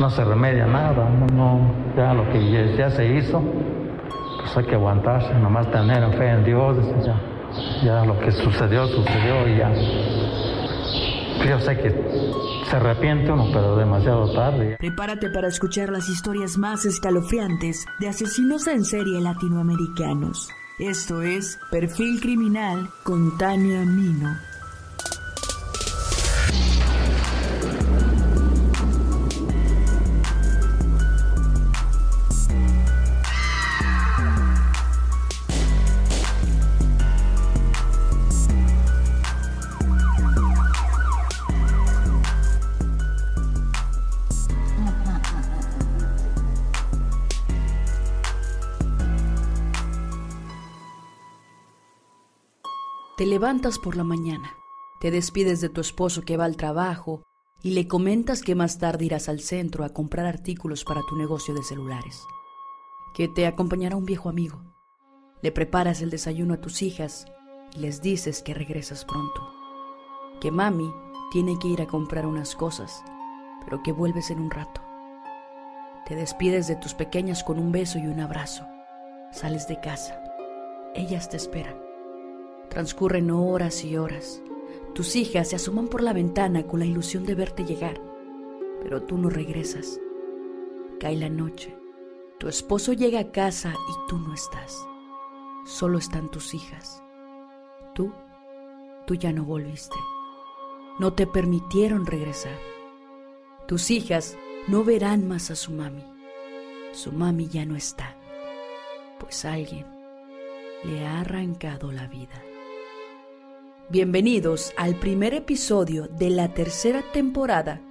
no 0.00 0.08
se 0.08 0.24
remedia 0.24 0.66
nada, 0.66 1.10
no, 1.10 1.26
no, 1.26 1.74
ya 1.94 2.14
lo 2.14 2.28
que 2.32 2.74
ya, 2.76 2.90
se 2.90 3.06
hizo, 3.06 3.42
pues 4.40 4.56
hay 4.56 4.64
que 4.64 4.74
aguantarse, 4.74 5.34
nomás 5.34 5.70
tener 5.70 6.10
fe 6.16 6.30
en 6.30 6.44
Dios, 6.44 6.78
ya, 7.04 7.20
ya 7.84 8.04
lo 8.06 8.18
que 8.18 8.32
sucedió, 8.32 8.86
sucedió 8.86 9.46
y 9.46 9.58
ya. 9.58 9.70
Yo 11.46 11.58
sé 11.60 11.76
que 11.76 11.90
se 12.70 12.76
arrepiente 12.76 13.30
uno, 13.30 13.46
pero 13.52 13.76
demasiado 13.76 14.32
tarde. 14.32 14.76
Prepárate 14.78 15.28
para 15.30 15.48
escuchar 15.48 15.90
las 15.90 16.08
historias 16.08 16.56
más 16.56 16.86
escalofriantes 16.86 17.86
de 17.98 18.08
asesinos 18.08 18.66
en 18.68 18.84
serie 18.84 19.20
latinoamericanos. 19.20 20.50
Esto 20.78 21.20
es 21.20 21.58
Perfil 21.70 22.20
Criminal 22.20 22.88
con 23.04 23.36
Tania 23.36 23.80
Mino. 23.84 24.49
Levantas 53.30 53.78
por 53.78 53.96
la 53.96 54.02
mañana, 54.02 54.56
te 55.00 55.12
despides 55.12 55.60
de 55.60 55.68
tu 55.68 55.80
esposo 55.80 56.22
que 56.22 56.36
va 56.36 56.46
al 56.46 56.56
trabajo 56.56 57.22
y 57.62 57.70
le 57.70 57.86
comentas 57.86 58.42
que 58.42 58.56
más 58.56 58.78
tarde 58.78 59.04
irás 59.04 59.28
al 59.28 59.38
centro 59.38 59.84
a 59.84 59.90
comprar 59.90 60.26
artículos 60.26 60.82
para 60.82 61.02
tu 61.08 61.14
negocio 61.14 61.54
de 61.54 61.62
celulares, 61.62 62.24
que 63.14 63.28
te 63.28 63.46
acompañará 63.46 63.94
un 63.94 64.04
viejo 64.04 64.28
amigo. 64.28 64.64
Le 65.42 65.52
preparas 65.52 66.02
el 66.02 66.10
desayuno 66.10 66.54
a 66.54 66.60
tus 66.60 66.82
hijas 66.82 67.26
y 67.76 67.78
les 67.78 68.02
dices 68.02 68.42
que 68.42 68.52
regresas 68.52 69.04
pronto, 69.04 69.48
que 70.40 70.50
mami 70.50 70.92
tiene 71.30 71.56
que 71.60 71.68
ir 71.68 71.82
a 71.82 71.86
comprar 71.86 72.26
unas 72.26 72.56
cosas, 72.56 73.04
pero 73.64 73.80
que 73.84 73.92
vuelves 73.92 74.32
en 74.32 74.40
un 74.40 74.50
rato. 74.50 74.82
Te 76.04 76.16
despides 76.16 76.66
de 76.66 76.74
tus 76.74 76.94
pequeñas 76.94 77.44
con 77.44 77.60
un 77.60 77.70
beso 77.70 77.96
y 78.00 78.08
un 78.08 78.18
abrazo. 78.18 78.66
Sales 79.30 79.68
de 79.68 79.78
casa. 79.78 80.20
Ellas 80.96 81.28
te 81.28 81.36
esperan. 81.36 81.89
Transcurren 82.70 83.30
horas 83.30 83.84
y 83.84 83.96
horas. 83.96 84.42
Tus 84.94 85.16
hijas 85.16 85.48
se 85.50 85.56
asoman 85.56 85.88
por 85.88 86.02
la 86.02 86.12
ventana 86.12 86.66
con 86.66 86.80
la 86.80 86.86
ilusión 86.86 87.24
de 87.24 87.34
verte 87.34 87.64
llegar, 87.64 88.00
pero 88.82 89.02
tú 89.02 89.18
no 89.18 89.28
regresas. 89.28 90.00
Cae 91.00 91.16
la 91.16 91.28
noche. 91.28 91.76
Tu 92.38 92.48
esposo 92.48 92.92
llega 92.92 93.20
a 93.20 93.32
casa 93.32 93.74
y 93.74 94.08
tú 94.08 94.18
no 94.18 94.32
estás. 94.32 94.86
Solo 95.66 95.98
están 95.98 96.30
tus 96.30 96.54
hijas. 96.54 97.02
Tú, 97.94 98.12
tú 99.06 99.14
ya 99.14 99.32
no 99.32 99.44
volviste. 99.44 99.96
No 100.98 101.12
te 101.12 101.26
permitieron 101.26 102.06
regresar. 102.06 102.56
Tus 103.66 103.90
hijas 103.90 104.36
no 104.68 104.84
verán 104.84 105.26
más 105.26 105.50
a 105.50 105.56
su 105.56 105.72
mami. 105.72 106.04
Su 106.92 107.12
mami 107.12 107.48
ya 107.48 107.64
no 107.64 107.76
está, 107.76 108.16
pues 109.18 109.44
alguien 109.44 109.86
le 110.84 111.06
ha 111.06 111.20
arrancado 111.20 111.92
la 111.92 112.06
vida. 112.08 112.42
Bienvenidos 113.90 114.72
al 114.76 114.94
primer 115.00 115.34
episodio 115.34 116.06
de 116.06 116.30
la 116.30 116.54
tercera 116.54 117.02
temporada 117.12 117.82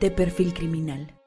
de 0.00 0.10
Perfil 0.10 0.52
Criminal. 0.52 1.17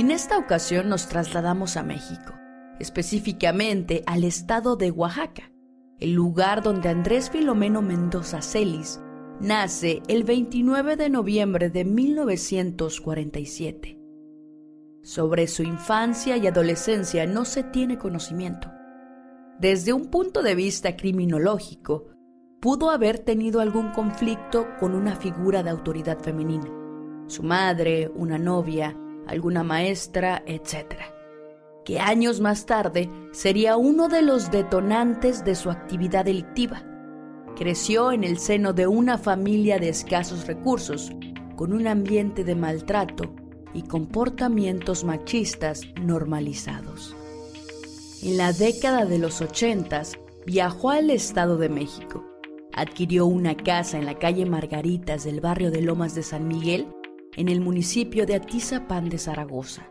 En 0.00 0.10
esta 0.10 0.36
ocasión 0.38 0.88
nos 0.88 1.06
trasladamos 1.08 1.76
a 1.76 1.82
México, 1.82 2.32
específicamente 2.78 4.02
al 4.06 4.24
estado 4.24 4.76
de 4.76 4.90
Oaxaca, 4.90 5.52
el 5.98 6.14
lugar 6.14 6.62
donde 6.62 6.88
Andrés 6.88 7.28
Filomeno 7.28 7.82
Mendoza 7.82 8.40
Celis 8.40 8.98
nace 9.42 10.00
el 10.08 10.24
29 10.24 10.96
de 10.96 11.10
noviembre 11.10 11.68
de 11.68 11.84
1947. 11.84 14.00
Sobre 15.02 15.46
su 15.48 15.64
infancia 15.64 16.38
y 16.38 16.46
adolescencia 16.46 17.26
no 17.26 17.44
se 17.44 17.62
tiene 17.62 17.98
conocimiento. 17.98 18.72
Desde 19.58 19.92
un 19.92 20.06
punto 20.06 20.42
de 20.42 20.54
vista 20.54 20.96
criminológico, 20.96 22.06
pudo 22.58 22.88
haber 22.88 23.18
tenido 23.18 23.60
algún 23.60 23.90
conflicto 23.90 24.66
con 24.80 24.94
una 24.94 25.16
figura 25.16 25.62
de 25.62 25.68
autoridad 25.68 26.20
femenina, 26.20 26.72
su 27.26 27.42
madre, 27.42 28.10
una 28.14 28.38
novia, 28.38 28.96
alguna 29.30 29.62
maestra, 29.62 30.42
etc. 30.46 30.96
Que 31.84 32.00
años 32.00 32.40
más 32.40 32.66
tarde 32.66 33.08
sería 33.30 33.76
uno 33.76 34.08
de 34.08 34.22
los 34.22 34.50
detonantes 34.50 35.44
de 35.44 35.54
su 35.54 35.70
actividad 35.70 36.24
delictiva. 36.24 36.82
Creció 37.56 38.10
en 38.10 38.24
el 38.24 38.38
seno 38.38 38.72
de 38.72 38.88
una 38.88 39.18
familia 39.18 39.78
de 39.78 39.88
escasos 39.88 40.48
recursos, 40.48 41.12
con 41.56 41.72
un 41.72 41.86
ambiente 41.86 42.42
de 42.42 42.56
maltrato 42.56 43.32
y 43.72 43.82
comportamientos 43.82 45.04
machistas 45.04 45.82
normalizados. 46.02 47.14
En 48.22 48.36
la 48.36 48.52
década 48.52 49.04
de 49.04 49.18
los 49.18 49.40
ochentas 49.40 50.18
viajó 50.44 50.90
al 50.90 51.08
Estado 51.10 51.56
de 51.56 51.68
México. 51.68 52.24
Adquirió 52.72 53.26
una 53.26 53.56
casa 53.56 53.96
en 53.96 54.06
la 54.06 54.18
calle 54.18 54.44
Margaritas 54.44 55.22
del 55.22 55.40
barrio 55.40 55.70
de 55.70 55.82
Lomas 55.82 56.14
de 56.14 56.22
San 56.22 56.48
Miguel 56.48 56.88
en 57.40 57.48
el 57.48 57.62
municipio 57.62 58.26
de 58.26 58.34
Atizapán 58.34 59.08
de 59.08 59.16
Zaragoza. 59.16 59.90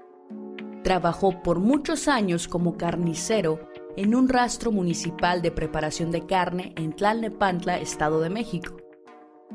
Trabajó 0.83 1.41
por 1.41 1.57
muchos 1.57 2.07
años 2.07 2.47
como 2.47 2.77
carnicero 2.77 3.59
en 3.97 4.13
un 4.13 4.29
rastro 4.29 4.71
municipal 4.71 5.41
de 5.41 5.49
preparación 5.49 6.11
de 6.11 6.27
carne 6.27 6.75
en 6.77 6.93
Tlalnepantla, 6.93 7.79
Estado 7.79 8.21
de 8.21 8.29
México. 8.29 8.77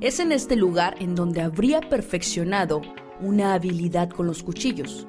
Es 0.01 0.19
en 0.19 0.33
este 0.33 0.57
lugar 0.57 0.97
en 0.99 1.15
donde 1.15 1.41
habría 1.41 1.83
perfeccionado 1.83 2.83
una 3.21 3.55
habilidad 3.55 4.11
con 4.11 4.27
los 4.27 4.43
cuchillos. 4.43 5.07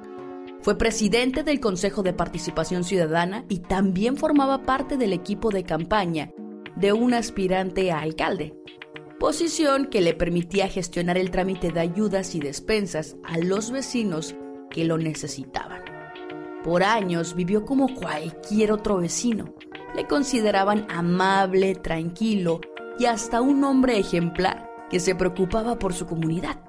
Fue 0.61 0.77
presidente 0.77 1.41
del 1.41 1.59
Consejo 1.59 2.03
de 2.03 2.13
Participación 2.13 2.83
Ciudadana 2.83 3.45
y 3.49 3.61
también 3.61 4.15
formaba 4.15 4.61
parte 4.61 4.95
del 4.95 5.11
equipo 5.11 5.49
de 5.49 5.63
campaña 5.63 6.31
de 6.75 6.93
un 6.93 7.15
aspirante 7.15 7.91
a 7.91 8.01
alcalde, 8.01 8.53
posición 9.25 9.87
que 9.87 10.01
le 10.01 10.13
permitía 10.13 10.67
gestionar 10.67 11.17
el 11.17 11.31
trámite 11.31 11.71
de 11.71 11.79
ayudas 11.79 12.35
y 12.35 12.39
despensas 12.39 13.15
a 13.23 13.39
los 13.39 13.71
vecinos 13.71 14.35
que 14.69 14.85
lo 14.85 14.99
necesitaban. 14.99 15.81
Por 16.63 16.83
años 16.83 17.33
vivió 17.33 17.65
como 17.65 17.95
cualquier 17.95 18.71
otro 18.71 18.97
vecino. 18.97 19.55
Le 19.95 20.05
consideraban 20.05 20.85
amable, 20.91 21.73
tranquilo 21.73 22.61
y 22.99 23.05
hasta 23.05 23.41
un 23.41 23.63
hombre 23.63 23.97
ejemplar 23.97 24.69
que 24.91 24.99
se 24.99 25.15
preocupaba 25.15 25.79
por 25.79 25.95
su 25.95 26.05
comunidad. 26.05 26.59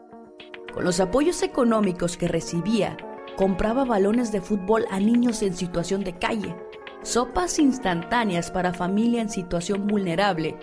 Con 0.72 0.84
los 0.84 0.98
apoyos 0.98 1.42
económicos 1.42 2.16
que 2.16 2.26
recibía, 2.26 2.96
compraba 3.36 3.84
balones 3.84 4.32
de 4.32 4.40
fútbol 4.40 4.86
a 4.90 4.98
niños 4.98 5.42
en 5.42 5.54
situación 5.54 6.04
de 6.04 6.18
calle, 6.18 6.56
sopas 7.02 7.58
instantáneas 7.58 8.50
para 8.50 8.72
familia 8.72 9.20
en 9.20 9.28
situación 9.28 9.86
vulnerable 9.86 10.56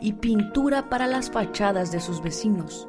y 0.00 0.14
pintura 0.14 0.88
para 0.88 1.06
las 1.06 1.30
fachadas 1.30 1.90
de 1.92 2.00
sus 2.00 2.22
vecinos. 2.22 2.88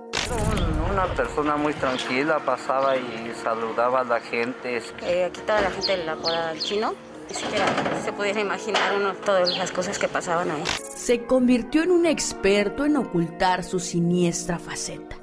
Una 0.92 1.06
persona 1.16 1.56
muy 1.56 1.74
tranquila, 1.74 2.40
pasaba 2.40 2.98
y 2.98 3.32
saludaba 3.44 4.02
a 4.02 4.04
la 4.04 4.20
gente. 4.20 4.82
Eh, 5.02 5.26
aquí 5.26 5.40
estaba 5.40 5.62
la 5.62 5.72
gente 5.72 5.98
de 5.98 6.06
la 6.06 6.16
cuadra 6.16 6.50
del 6.50 6.62
chino 6.62 6.94
Ni 7.28 7.36
siquiera 7.36 7.66
se 8.04 8.12
pudiera 8.12 8.42
imaginar 8.42 8.96
uno 8.96 9.14
todas 9.14 9.58
las 9.58 9.72
cosas 9.72 9.98
que 9.98 10.08
pasaban 10.08 10.52
ahí. 10.52 10.64
Se 10.96 11.26
convirtió 11.26 11.84
en 11.84 11.92
un 11.92 12.06
experto 12.06 12.86
en 12.86 12.98
ocultar 12.98 13.64
su 13.64 13.80
siniestra 13.80 14.60
faceta. 14.60 15.16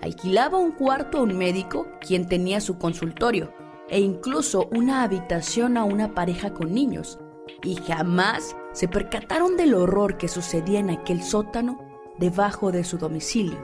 Alquilaba 0.00 0.58
un 0.58 0.72
cuarto 0.72 1.18
a 1.18 1.22
un 1.22 1.38
médico, 1.38 1.86
quien 2.00 2.26
tenía 2.26 2.60
su 2.60 2.76
consultorio, 2.76 3.52
e 3.88 4.00
incluso 4.00 4.68
una 4.72 5.02
habitación 5.04 5.76
a 5.76 5.84
una 5.84 6.14
pareja 6.14 6.52
con 6.52 6.74
niños, 6.74 7.18
y 7.62 7.76
jamás 7.76 8.56
se 8.72 8.88
percataron 8.88 9.56
del 9.56 9.74
horror 9.74 10.16
que 10.16 10.28
sucedía 10.28 10.80
en 10.80 10.90
aquel 10.90 11.22
sótano 11.22 11.78
debajo 12.18 12.72
de 12.72 12.84
su 12.84 12.98
domicilio, 12.98 13.58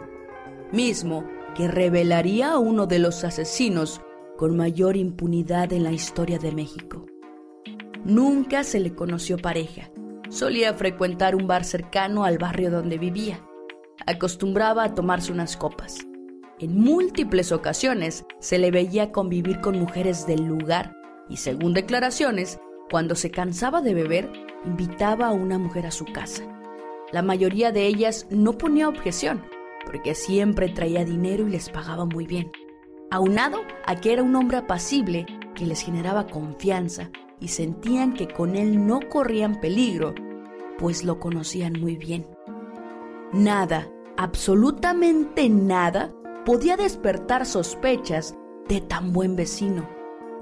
mismo 0.73 1.25
que 1.55 1.69
revelaría 1.69 2.53
a 2.53 2.59
uno 2.59 2.87
de 2.87 2.99
los 2.99 3.25
asesinos 3.25 4.01
con 4.37 4.57
mayor 4.57 4.97
impunidad 4.97 5.73
en 5.73 5.85
la 5.85 5.93
historia 5.93 6.39
de 6.39 6.53
México. 6.53 7.07
Nunca 8.05 8.65
se 8.65 8.81
le 8.81 8.95
conoció 8.95 9.37
pareja. 9.37 9.91
Solía 10.31 10.73
frecuentar 10.75 11.35
un 11.35 11.47
bar 11.47 11.65
cercano 11.65 12.25
al 12.25 12.39
barrio 12.39 12.71
donde 12.71 12.99
vivía. 12.99 13.41
Acostumbraba 14.07 14.85
a 14.85 14.95
tomarse 14.95 15.33
unas 15.33 15.57
copas. 15.57 15.99
En 16.61 16.79
múltiples 16.79 17.51
ocasiones 17.51 18.25
se 18.39 18.59
le 18.59 18.71
veía 18.71 19.11
convivir 19.11 19.61
con 19.61 19.79
mujeres 19.79 20.27
del 20.27 20.45
lugar 20.45 20.95
y 21.29 21.39
según 21.39 21.75
declaraciones, 21.75 22.61
cuando 22.91 23.15
se 23.15 23.31
cansaba 23.31 23.83
de 23.83 23.95
beber, 23.95 24.31
invitaba 24.65 25.29
a 25.29 25.33
una 25.33 25.59
mujer 25.59 25.87
a 25.87 25.91
su 25.91 26.05
casa. 26.07 26.43
La 27.13 27.23
mayoría 27.23 27.73
de 27.73 27.87
ellas 27.87 28.27
no 28.31 28.59
ponía 28.59 28.89
objeción, 28.89 29.43
porque 29.87 30.15
siempre 30.15 30.69
traía 30.69 31.05
dinero 31.05 31.47
y 31.47 31.51
les 31.51 31.71
pagaba 31.71 32.05
muy 32.05 32.27
bien. 32.27 32.51
Aunado 33.11 33.63
a 33.87 33.97
que 33.97 34.13
era 34.13 34.23
un 34.23 34.37
hombre 34.37 34.59
apacible 34.59 35.27
que 35.55 35.65
les 35.65 35.81
generaba 35.81 36.27
confianza 36.27 37.11
y 37.41 37.49
sentían 37.49 38.13
que 38.13 38.29
con 38.29 38.57
él 38.57 38.87
no 38.87 39.01
corrían 39.09 39.61
peligro, 39.61 40.15
pues 40.79 41.05
lo 41.05 41.19
conocían 41.19 41.81
muy 41.81 41.97
bien. 41.97 42.27
Nada, 43.33 43.91
absolutamente 44.17 45.49
nada, 45.49 46.11
podía 46.45 46.77
despertar 46.77 47.47
sospechas 47.47 48.35
de 48.69 48.81
tan 48.81 49.13
buen 49.13 49.37
vecino. 49.37 49.89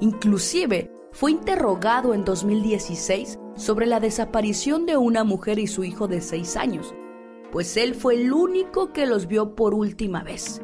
Inclusive 0.00 0.90
fue 1.16 1.30
interrogado 1.30 2.12
en 2.12 2.26
2016 2.26 3.38
sobre 3.56 3.86
la 3.86 4.00
desaparición 4.00 4.84
de 4.84 4.98
una 4.98 5.24
mujer 5.24 5.58
y 5.58 5.66
su 5.66 5.82
hijo 5.82 6.08
de 6.08 6.20
seis 6.20 6.58
años, 6.58 6.94
pues 7.50 7.78
él 7.78 7.94
fue 7.94 8.16
el 8.16 8.34
único 8.34 8.92
que 8.92 9.06
los 9.06 9.26
vio 9.26 9.54
por 9.54 9.72
última 9.72 10.22
vez. 10.22 10.60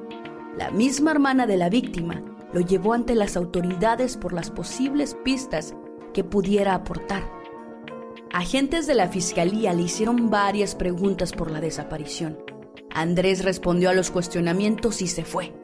La 0.58 0.70
misma 0.70 1.12
hermana 1.12 1.46
de 1.46 1.56
la 1.56 1.70
víctima 1.70 2.22
lo 2.52 2.60
llevó 2.60 2.92
ante 2.92 3.14
las 3.14 3.34
autoridades 3.38 4.18
por 4.18 4.34
las 4.34 4.50
posibles 4.50 5.16
pistas 5.24 5.74
que 6.12 6.22
pudiera 6.22 6.74
aportar. 6.74 7.22
Agentes 8.30 8.86
de 8.86 8.94
la 8.94 9.08
fiscalía 9.08 9.72
le 9.72 9.84
hicieron 9.84 10.28
varias 10.28 10.74
preguntas 10.74 11.32
por 11.32 11.50
la 11.50 11.62
desaparición. 11.62 12.36
Andrés 12.90 13.42
respondió 13.42 13.88
a 13.88 13.94
los 13.94 14.10
cuestionamientos 14.10 15.00
y 15.00 15.06
se 15.06 15.24
fue. 15.24 15.54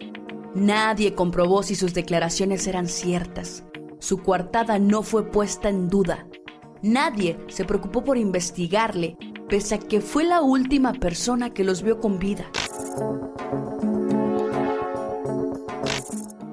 Nadie 0.55 1.13
comprobó 1.13 1.63
si 1.63 1.75
sus 1.75 1.93
declaraciones 1.93 2.67
eran 2.67 2.89
ciertas. 2.89 3.65
Su 4.09 4.23
coartada 4.23 4.79
no 4.79 5.03
fue 5.03 5.31
puesta 5.31 5.69
en 5.69 5.91
duda. 5.91 6.27
Nadie 6.81 7.37
se 7.49 7.67
preocupó 7.67 8.03
por 8.05 8.17
investigarle, 8.17 9.19
pese 9.51 9.75
a 9.75 9.79
que 9.79 10.01
fue 10.01 10.25
la 10.25 10.41
última 10.41 10.95
persona 10.95 11.53
que 11.53 11.63
los 11.63 11.83
vio 11.83 12.01
con 12.01 12.19
vida. 12.19 12.47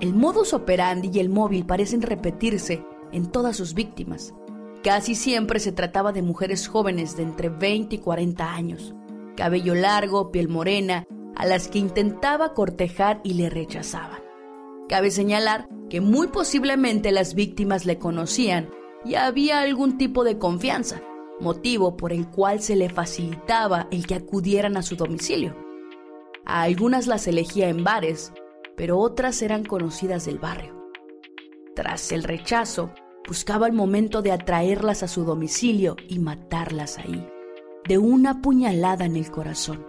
El 0.01 0.13
modus 0.13 0.53
operandi 0.53 1.09
y 1.13 1.19
el 1.19 1.29
móvil 1.29 1.65
parecen 1.65 2.01
repetirse 2.01 2.83
en 3.13 3.31
todas 3.31 3.55
sus 3.55 3.73
víctimas. 3.73 4.33
Casi 4.83 5.15
siempre 5.15 5.61
se 5.61 5.71
trataba 5.71 6.11
de 6.11 6.23
mujeres 6.23 6.67
jóvenes 6.67 7.15
de 7.15 7.23
entre 7.23 7.47
20 7.47 7.95
y 7.95 7.99
40 7.99 8.53
años, 8.53 8.93
cabello 9.37 9.75
largo, 9.75 10.29
piel 10.29 10.49
morena, 10.49 11.05
a 11.37 11.45
las 11.45 11.69
que 11.69 11.79
intentaba 11.79 12.53
cortejar 12.53 13.21
y 13.23 13.35
le 13.35 13.49
rechazaban. 13.49 14.24
Cabe 14.87 15.09
señalar 15.09 15.67
que 15.89 15.99
muy 15.99 16.27
posiblemente 16.27 17.11
las 17.11 17.33
víctimas 17.33 17.85
le 17.85 17.97
conocían 17.97 18.69
y 19.03 19.15
había 19.15 19.61
algún 19.61 19.97
tipo 19.97 20.23
de 20.23 20.37
confianza, 20.37 21.01
motivo 21.39 21.97
por 21.97 22.13
el 22.13 22.29
cual 22.29 22.61
se 22.61 22.75
le 22.75 22.89
facilitaba 22.89 23.87
el 23.91 24.05
que 24.05 24.15
acudieran 24.15 24.77
a 24.77 24.83
su 24.83 24.95
domicilio. 24.95 25.55
A 26.45 26.61
algunas 26.61 27.07
las 27.07 27.27
elegía 27.27 27.69
en 27.69 27.83
bares, 27.83 28.31
pero 28.75 28.99
otras 28.99 29.41
eran 29.41 29.63
conocidas 29.63 30.25
del 30.25 30.37
barrio. 30.37 30.75
Tras 31.75 32.11
el 32.11 32.23
rechazo, 32.23 32.91
buscaba 33.27 33.67
el 33.67 33.73
momento 33.73 34.21
de 34.21 34.31
atraerlas 34.31 35.01
a 35.01 35.07
su 35.07 35.23
domicilio 35.23 35.95
y 36.07 36.19
matarlas 36.19 36.99
ahí, 36.99 37.27
de 37.87 37.97
una 37.97 38.41
puñalada 38.41 39.05
en 39.05 39.15
el 39.15 39.31
corazón. 39.31 39.85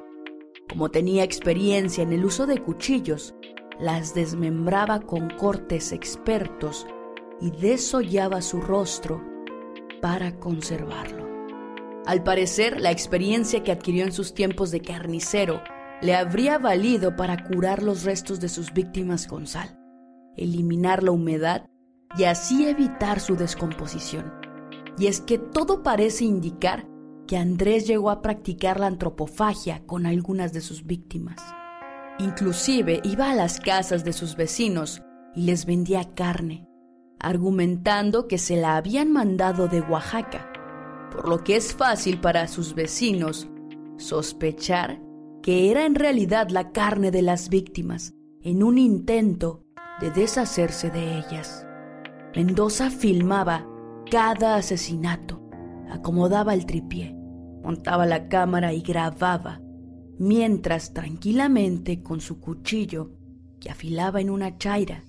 Como 0.69 0.91
tenía 0.91 1.23
experiencia 1.23 2.03
en 2.03 2.13
el 2.13 2.25
uso 2.25 2.47
de 2.47 2.59
cuchillos, 2.63 3.35
las 3.79 4.15
desmembraba 4.15 5.01
con 5.01 5.31
cortes 5.31 5.93
expertos 5.93 6.87
y 7.41 7.51
desollaba 7.51 8.41
su 8.43 8.61
rostro 8.61 9.23
para 10.01 10.39
conservarlo. 10.39 11.27
Al 12.07 12.23
parecer, 12.23 12.81
la 12.81 12.91
experiencia 12.91 13.63
que 13.63 13.73
adquirió 13.73 14.05
en 14.05 14.13
sus 14.13 14.33
tiempos 14.33 14.71
de 14.71 14.81
carnicero 14.81 15.61
le 16.01 16.15
habría 16.15 16.59
valido 16.59 17.17
para 17.17 17.45
curar 17.45 17.83
los 17.83 18.05
restos 18.05 18.39
de 18.41 18.49
sus 18.49 18.73
víctimas 18.73 19.27
con 19.27 19.47
sal, 19.47 19.79
eliminar 20.37 21.03
la 21.03 21.11
humedad 21.11 21.69
y 22.17 22.25
así 22.25 22.69
evitar 22.69 23.21
su 23.21 23.37
descomposición. 23.37 24.33
Y 24.99 25.09
es 25.09 25.21
que 25.21 25.39
todo 25.39 25.83
parece 25.83 26.25
indicar 26.25 26.87
que 27.27 27.37
Andrés 27.37 27.87
llegó 27.87 28.11
a 28.11 28.23
practicar 28.23 28.79
la 28.79 28.87
antropofagia 28.87 29.85
con 29.85 30.07
algunas 30.07 30.53
de 30.53 30.61
sus 30.61 30.87
víctimas. 30.87 31.43
Inclusive 32.19 33.01
iba 33.05 33.31
a 33.31 33.35
las 33.35 33.61
casas 33.61 34.05
de 34.05 34.13
sus 34.13 34.37
vecinos 34.37 35.03
y 35.35 35.43
les 35.43 35.67
vendía 35.67 36.15
carne, 36.15 36.67
argumentando 37.19 38.27
que 38.27 38.39
se 38.39 38.57
la 38.57 38.77
habían 38.77 39.13
mandado 39.13 39.69
de 39.69 39.83
Oaxaca, 39.83 40.51
por 41.13 41.29
lo 41.29 41.45
que 41.45 41.57
es 41.57 41.75
fácil 41.75 42.21
para 42.21 42.49
sus 42.49 42.75
vecinos 42.75 43.49
sospechar 43.99 45.01
que 45.43 45.71
era 45.71 45.87
en 45.87 45.95
realidad 45.95 46.49
la 46.51 46.73
carne 46.73 47.11
de 47.11 47.23
las 47.23 47.49
víctimas 47.51 48.15
en 48.43 48.65
un 48.65 48.79
intento 48.79 49.63
de 50.01 50.11
deshacerse 50.11 50.91
de 50.91 51.19
ellas. 51.19 51.65
Mendoza 52.35 52.91
filmaba 52.91 53.65
cada 54.11 54.57
asesinato, 54.57 55.41
acomodaba 55.89 56.53
el 56.53 56.67
tripié, 56.67 57.15
montaba 57.63 58.07
la 58.07 58.29
cámara 58.29 58.73
y 58.73 58.81
grababa 58.81 59.61
mientras 60.19 60.93
tranquilamente 60.93 62.03
con 62.03 62.21
su 62.21 62.41
cuchillo, 62.41 63.11
que 63.61 63.71
afilaba 63.71 64.21
en 64.21 64.31
una 64.31 64.59
chaira, 64.59 65.05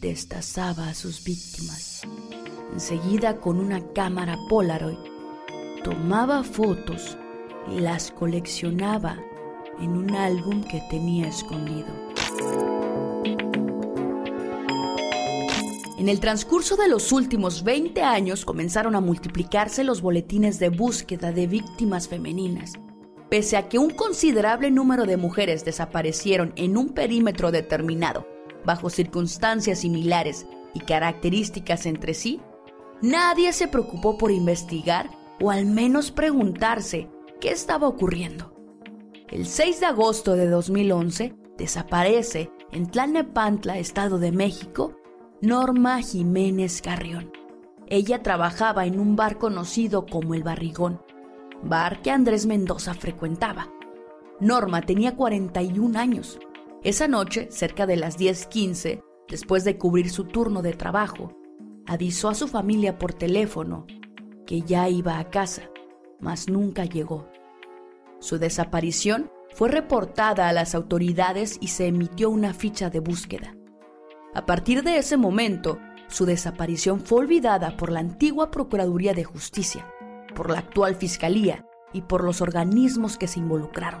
destazaba 0.00 0.88
a 0.88 0.94
sus 0.94 1.24
víctimas. 1.24 2.02
Enseguida 2.72 3.40
con 3.40 3.58
una 3.58 3.92
cámara 3.92 4.36
Polaroid, 4.48 4.98
tomaba 5.84 6.42
fotos 6.42 7.16
y 7.74 7.80
las 7.80 8.10
coleccionaba 8.10 9.18
en 9.80 9.90
un 9.90 10.14
álbum 10.14 10.62
que 10.62 10.82
tenía 10.90 11.28
escondido. 11.28 11.88
En 15.98 16.08
el 16.08 16.18
transcurso 16.18 16.76
de 16.76 16.88
los 16.88 17.12
últimos 17.12 17.62
20 17.62 18.02
años 18.02 18.46
comenzaron 18.46 18.94
a 18.94 19.00
multiplicarse 19.00 19.84
los 19.84 20.00
boletines 20.00 20.58
de 20.58 20.70
búsqueda 20.70 21.30
de 21.30 21.46
víctimas 21.46 22.08
femeninas 22.08 22.78
Pese 23.30 23.56
a 23.56 23.68
que 23.68 23.78
un 23.78 23.90
considerable 23.90 24.72
número 24.72 25.04
de 25.04 25.16
mujeres 25.16 25.64
desaparecieron 25.64 26.52
en 26.56 26.76
un 26.76 26.88
perímetro 26.88 27.52
determinado, 27.52 28.26
bajo 28.64 28.90
circunstancias 28.90 29.78
similares 29.80 30.46
y 30.74 30.80
características 30.80 31.86
entre 31.86 32.14
sí, 32.14 32.40
nadie 33.00 33.52
se 33.52 33.68
preocupó 33.68 34.18
por 34.18 34.32
investigar 34.32 35.10
o 35.40 35.52
al 35.52 35.64
menos 35.64 36.10
preguntarse 36.10 37.08
qué 37.40 37.50
estaba 37.50 37.86
ocurriendo. 37.86 38.52
El 39.28 39.46
6 39.46 39.78
de 39.78 39.86
agosto 39.86 40.34
de 40.34 40.48
2011 40.48 41.34
desaparece 41.56 42.50
en 42.72 42.90
Tlalnepantla, 42.90 43.78
Estado 43.78 44.18
de 44.18 44.32
México, 44.32 44.96
Norma 45.40 46.02
Jiménez 46.02 46.82
Carrión. 46.82 47.32
Ella 47.86 48.22
trabajaba 48.22 48.86
en 48.86 48.98
un 48.98 49.14
bar 49.14 49.38
conocido 49.38 50.04
como 50.06 50.34
El 50.34 50.42
Barrigón, 50.42 51.00
bar 51.62 52.02
que 52.02 52.10
Andrés 52.10 52.46
Mendoza 52.46 52.94
frecuentaba. 52.94 53.70
Norma 54.40 54.82
tenía 54.82 55.16
41 55.16 55.98
años. 55.98 56.38
Esa 56.82 57.08
noche, 57.08 57.48
cerca 57.50 57.86
de 57.86 57.96
las 57.96 58.16
10:15, 58.18 59.02
después 59.28 59.64
de 59.64 59.76
cubrir 59.76 60.10
su 60.10 60.24
turno 60.24 60.62
de 60.62 60.72
trabajo, 60.72 61.36
avisó 61.86 62.28
a 62.28 62.34
su 62.34 62.48
familia 62.48 62.98
por 62.98 63.12
teléfono 63.12 63.86
que 64.46 64.62
ya 64.62 64.88
iba 64.88 65.18
a 65.18 65.30
casa, 65.30 65.70
mas 66.20 66.48
nunca 66.48 66.84
llegó. 66.84 67.28
Su 68.18 68.38
desaparición 68.38 69.30
fue 69.54 69.68
reportada 69.68 70.48
a 70.48 70.52
las 70.52 70.74
autoridades 70.74 71.58
y 71.60 71.68
se 71.68 71.86
emitió 71.86 72.30
una 72.30 72.54
ficha 72.54 72.90
de 72.90 73.00
búsqueda. 73.00 73.54
A 74.34 74.46
partir 74.46 74.82
de 74.82 74.98
ese 74.98 75.16
momento, 75.16 75.78
su 76.08 76.24
desaparición 76.24 77.00
fue 77.00 77.20
olvidada 77.20 77.76
por 77.76 77.90
la 77.90 78.00
antigua 78.00 78.50
Procuraduría 78.50 79.14
de 79.14 79.24
Justicia, 79.24 79.86
por 80.40 80.48
la 80.48 80.60
actual 80.60 80.96
Fiscalía 80.96 81.66
y 81.92 82.00
por 82.00 82.24
los 82.24 82.40
organismos 82.40 83.18
que 83.18 83.26
se 83.26 83.38
involucraron. 83.38 84.00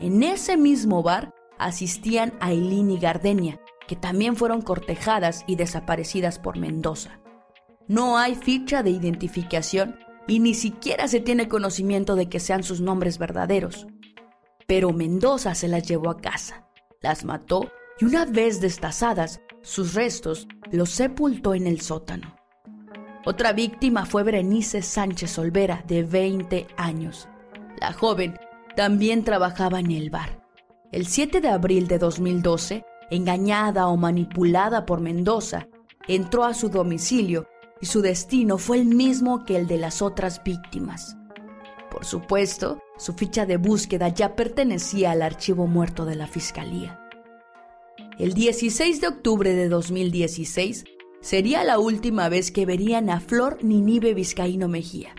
En 0.00 0.22
ese 0.22 0.56
mismo 0.56 1.02
bar 1.02 1.34
asistían 1.58 2.32
Aileen 2.40 2.90
y 2.90 2.98
Gardenia, 2.98 3.60
que 3.86 3.94
también 3.94 4.36
fueron 4.36 4.62
cortejadas 4.62 5.44
y 5.46 5.56
desaparecidas 5.56 6.38
por 6.38 6.56
Mendoza. 6.56 7.20
No 7.88 8.16
hay 8.16 8.36
ficha 8.36 8.82
de 8.82 8.88
identificación 8.88 9.98
y 10.26 10.40
ni 10.40 10.54
siquiera 10.54 11.08
se 11.08 11.20
tiene 11.20 11.46
conocimiento 11.46 12.16
de 12.16 12.30
que 12.30 12.40
sean 12.40 12.62
sus 12.62 12.80
nombres 12.80 13.18
verdaderos. 13.18 13.86
Pero 14.66 14.94
Mendoza 14.94 15.54
se 15.54 15.68
las 15.68 15.86
llevó 15.86 16.08
a 16.08 16.22
casa, 16.22 16.70
las 17.02 17.26
mató 17.26 17.70
y 18.00 18.06
una 18.06 18.24
vez 18.24 18.62
destazadas, 18.62 19.42
sus 19.60 19.92
restos 19.92 20.48
los 20.72 20.88
sepultó 20.88 21.52
en 21.52 21.66
el 21.66 21.82
sótano. 21.82 22.34
Otra 23.26 23.54
víctima 23.54 24.04
fue 24.04 24.22
Berenice 24.22 24.82
Sánchez 24.82 25.38
Olvera, 25.38 25.82
de 25.88 26.02
20 26.02 26.66
años. 26.76 27.26
La 27.80 27.92
joven 27.94 28.38
también 28.76 29.24
trabajaba 29.24 29.80
en 29.80 29.90
el 29.92 30.10
bar. 30.10 30.42
El 30.92 31.06
7 31.06 31.40
de 31.40 31.48
abril 31.48 31.88
de 31.88 31.98
2012, 31.98 32.84
engañada 33.10 33.88
o 33.88 33.96
manipulada 33.96 34.84
por 34.84 35.00
Mendoza, 35.00 35.68
entró 36.06 36.44
a 36.44 36.52
su 36.52 36.68
domicilio 36.68 37.48
y 37.80 37.86
su 37.86 38.02
destino 38.02 38.58
fue 38.58 38.78
el 38.78 38.84
mismo 38.84 39.46
que 39.46 39.56
el 39.56 39.66
de 39.66 39.78
las 39.78 40.02
otras 40.02 40.42
víctimas. 40.44 41.16
Por 41.90 42.04
supuesto, 42.04 42.82
su 42.98 43.14
ficha 43.14 43.46
de 43.46 43.56
búsqueda 43.56 44.08
ya 44.08 44.36
pertenecía 44.36 45.12
al 45.12 45.22
archivo 45.22 45.66
muerto 45.66 46.04
de 46.04 46.16
la 46.16 46.26
Fiscalía. 46.26 47.00
El 48.18 48.34
16 48.34 49.00
de 49.00 49.08
octubre 49.08 49.54
de 49.54 49.68
2016 49.68 50.84
sería 51.24 51.64
la 51.64 51.78
última 51.78 52.28
vez 52.28 52.50
que 52.50 52.66
verían 52.66 53.08
a 53.08 53.18
Flor 53.18 53.64
Ninive 53.64 54.12
Vizcaíno 54.12 54.68
Mejía. 54.68 55.14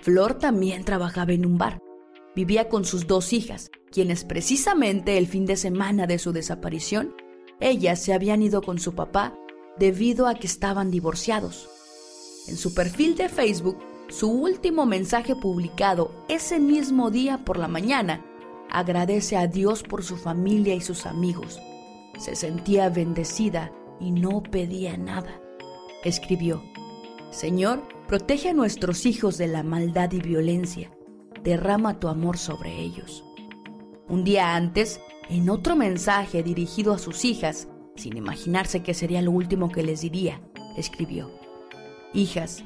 Flor 0.00 0.38
también 0.38 0.82
trabajaba 0.82 1.32
en 1.32 1.44
un 1.44 1.58
bar. 1.58 1.78
Vivía 2.34 2.70
con 2.70 2.86
sus 2.86 3.06
dos 3.06 3.34
hijas, 3.34 3.70
quienes 3.92 4.24
precisamente 4.24 5.18
el 5.18 5.26
fin 5.26 5.44
de 5.44 5.58
semana 5.58 6.06
de 6.06 6.18
su 6.18 6.32
desaparición, 6.32 7.14
ellas 7.60 8.02
se 8.02 8.14
habían 8.14 8.40
ido 8.40 8.62
con 8.62 8.78
su 8.78 8.94
papá 8.94 9.34
debido 9.78 10.26
a 10.26 10.36
que 10.36 10.46
estaban 10.46 10.90
divorciados. 10.90 11.68
En 12.48 12.56
su 12.56 12.72
perfil 12.72 13.14
de 13.14 13.28
Facebook, 13.28 13.76
su 14.08 14.30
último 14.30 14.86
mensaje 14.86 15.36
publicado 15.36 16.24
ese 16.30 16.58
mismo 16.58 17.10
día 17.10 17.44
por 17.44 17.58
la 17.58 17.68
mañana 17.68 18.24
agradece 18.70 19.36
a 19.36 19.46
Dios 19.46 19.82
por 19.82 20.02
su 20.02 20.16
familia 20.16 20.74
y 20.74 20.80
sus 20.80 21.04
amigos 21.04 21.60
se 22.20 22.36
sentía 22.36 22.90
bendecida 22.90 23.72
y 24.00 24.10
no 24.10 24.42
pedía 24.42 24.96
nada. 24.96 25.40
Escribió, 26.04 26.62
Señor, 27.30 27.82
protege 28.08 28.48
a 28.48 28.54
nuestros 28.54 29.06
hijos 29.06 29.38
de 29.38 29.46
la 29.46 29.62
maldad 29.62 30.10
y 30.12 30.20
violencia. 30.20 30.90
Derrama 31.44 32.00
tu 32.00 32.08
amor 32.08 32.38
sobre 32.38 32.80
ellos. 32.80 33.24
Un 34.08 34.24
día 34.24 34.56
antes, 34.56 35.00
en 35.28 35.48
otro 35.48 35.76
mensaje 35.76 36.42
dirigido 36.42 36.92
a 36.92 36.98
sus 36.98 37.24
hijas, 37.24 37.68
sin 37.94 38.16
imaginarse 38.16 38.82
que 38.82 38.94
sería 38.94 39.22
lo 39.22 39.30
último 39.30 39.70
que 39.70 39.82
les 39.82 40.00
diría, 40.00 40.40
escribió, 40.76 41.30
Hijas, 42.12 42.64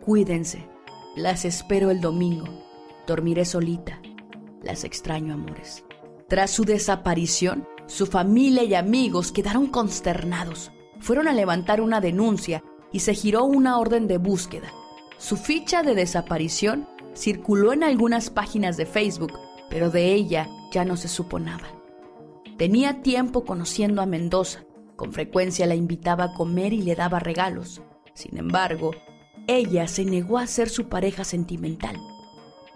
cuídense, 0.00 0.66
las 1.16 1.44
espero 1.44 1.90
el 1.90 2.00
domingo, 2.00 2.46
dormiré 3.06 3.44
solita, 3.44 4.00
las 4.62 4.84
extraño 4.84 5.34
amores. 5.34 5.84
Tras 6.28 6.50
su 6.50 6.64
desaparición, 6.64 7.68
su 7.86 8.06
familia 8.06 8.64
y 8.64 8.74
amigos 8.74 9.32
quedaron 9.32 9.66
consternados. 9.66 10.72
Fueron 11.00 11.28
a 11.28 11.32
levantar 11.32 11.80
una 11.80 12.00
denuncia 12.00 12.62
y 12.92 13.00
se 13.00 13.14
giró 13.14 13.44
una 13.44 13.78
orden 13.78 14.06
de 14.06 14.18
búsqueda. 14.18 14.72
Su 15.18 15.36
ficha 15.36 15.82
de 15.82 15.94
desaparición 15.94 16.88
circuló 17.14 17.72
en 17.72 17.82
algunas 17.82 18.30
páginas 18.30 18.76
de 18.76 18.86
Facebook, 18.86 19.32
pero 19.70 19.90
de 19.90 20.12
ella 20.12 20.48
ya 20.72 20.84
no 20.84 20.96
se 20.96 21.08
supo 21.08 21.38
nada. 21.38 21.68
Tenía 22.56 23.02
tiempo 23.02 23.44
conociendo 23.44 24.02
a 24.02 24.06
Mendoza. 24.06 24.64
Con 24.96 25.12
frecuencia 25.12 25.66
la 25.66 25.74
invitaba 25.74 26.24
a 26.24 26.34
comer 26.34 26.72
y 26.72 26.82
le 26.82 26.94
daba 26.94 27.18
regalos. 27.18 27.82
Sin 28.14 28.38
embargo, 28.38 28.92
ella 29.46 29.88
se 29.88 30.04
negó 30.04 30.38
a 30.38 30.46
ser 30.46 30.68
su 30.68 30.88
pareja 30.88 31.24
sentimental. 31.24 31.96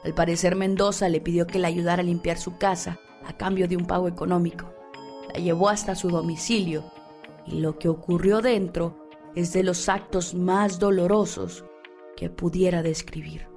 Al 0.04 0.14
parecer 0.14 0.54
Mendoza 0.54 1.08
le 1.08 1.20
pidió 1.20 1.46
que 1.46 1.58
le 1.58 1.66
ayudara 1.66 2.02
a 2.02 2.04
limpiar 2.04 2.38
su 2.38 2.58
casa 2.58 3.00
a 3.24 3.36
cambio 3.36 3.68
de 3.68 3.76
un 3.76 3.86
pago 3.86 4.08
económico 4.08 4.70
la 5.32 5.40
llevó 5.40 5.68
hasta 5.68 5.94
su 5.94 6.08
domicilio 6.08 6.84
y 7.50 7.61
lo 7.61 7.78
que 7.78 7.88
ocurrió 7.88 8.40
dentro 8.40 9.09
es 9.35 9.52
de 9.52 9.62
los 9.62 9.88
actos 9.88 10.35
más 10.35 10.78
dolorosos 10.78 11.64
que 12.16 12.30
pudiera 12.30 12.83
describir. 12.83 13.49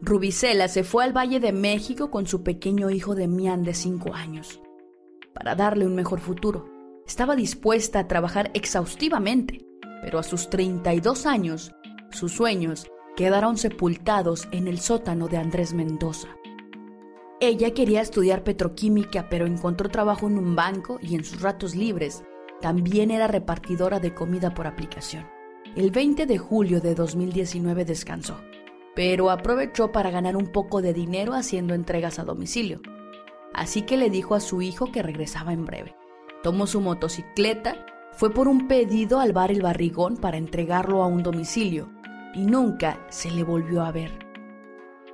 Rubicela 0.00 0.68
se 0.68 0.82
fue 0.82 1.04
al 1.04 1.16
Valle 1.16 1.38
de 1.38 1.52
México 1.52 2.10
con 2.10 2.26
su 2.26 2.42
pequeño 2.42 2.90
hijo 2.90 3.14
Demián 3.14 3.62
de 3.62 3.74
5 3.74 4.14
años 4.14 4.60
para 5.32 5.54
darle 5.54 5.86
un 5.86 5.94
mejor 5.94 6.20
futuro. 6.20 6.68
Estaba 7.06 7.36
dispuesta 7.36 8.00
a 8.00 8.08
trabajar 8.08 8.50
exhaustivamente, 8.54 9.64
pero 10.02 10.18
a 10.18 10.22
sus 10.22 10.50
32 10.50 11.26
años, 11.26 11.72
sus 12.10 12.32
sueños 12.32 12.90
quedaron 13.16 13.56
sepultados 13.56 14.48
en 14.52 14.68
el 14.68 14.80
sótano 14.80 15.28
de 15.28 15.36
Andrés 15.36 15.72
Mendoza. 15.72 16.28
Ella 17.40 17.74
quería 17.74 18.00
estudiar 18.00 18.44
petroquímica, 18.44 19.28
pero 19.28 19.46
encontró 19.46 19.88
trabajo 19.88 20.26
en 20.26 20.38
un 20.38 20.54
banco 20.54 20.98
y 21.00 21.16
en 21.16 21.24
sus 21.24 21.40
ratos 21.40 21.74
libres 21.74 22.22
también 22.62 23.10
era 23.10 23.26
repartidora 23.26 24.00
de 24.00 24.14
comida 24.14 24.54
por 24.54 24.66
aplicación. 24.66 25.28
El 25.76 25.90
20 25.90 26.24
de 26.24 26.38
julio 26.38 26.80
de 26.80 26.94
2019 26.94 27.84
descansó, 27.84 28.40
pero 28.94 29.30
aprovechó 29.30 29.92
para 29.92 30.10
ganar 30.10 30.36
un 30.36 30.46
poco 30.46 30.80
de 30.80 30.94
dinero 30.94 31.34
haciendo 31.34 31.74
entregas 31.74 32.18
a 32.18 32.24
domicilio. 32.24 32.80
Así 33.52 33.82
que 33.82 33.98
le 33.98 34.08
dijo 34.08 34.34
a 34.34 34.40
su 34.40 34.62
hijo 34.62 34.90
que 34.90 35.02
regresaba 35.02 35.52
en 35.52 35.66
breve. 35.66 35.94
Tomó 36.42 36.66
su 36.66 36.80
motocicleta, 36.80 37.84
fue 38.12 38.30
por 38.30 38.48
un 38.48 38.68
pedido 38.68 39.20
al 39.20 39.32
bar 39.32 39.50
El 39.50 39.62
Barrigón 39.62 40.16
para 40.16 40.38
entregarlo 40.38 41.02
a 41.02 41.06
un 41.06 41.22
domicilio 41.22 41.90
y 42.34 42.44
nunca 42.44 43.04
se 43.10 43.30
le 43.30 43.44
volvió 43.44 43.82
a 43.82 43.92
ver. 43.92 44.10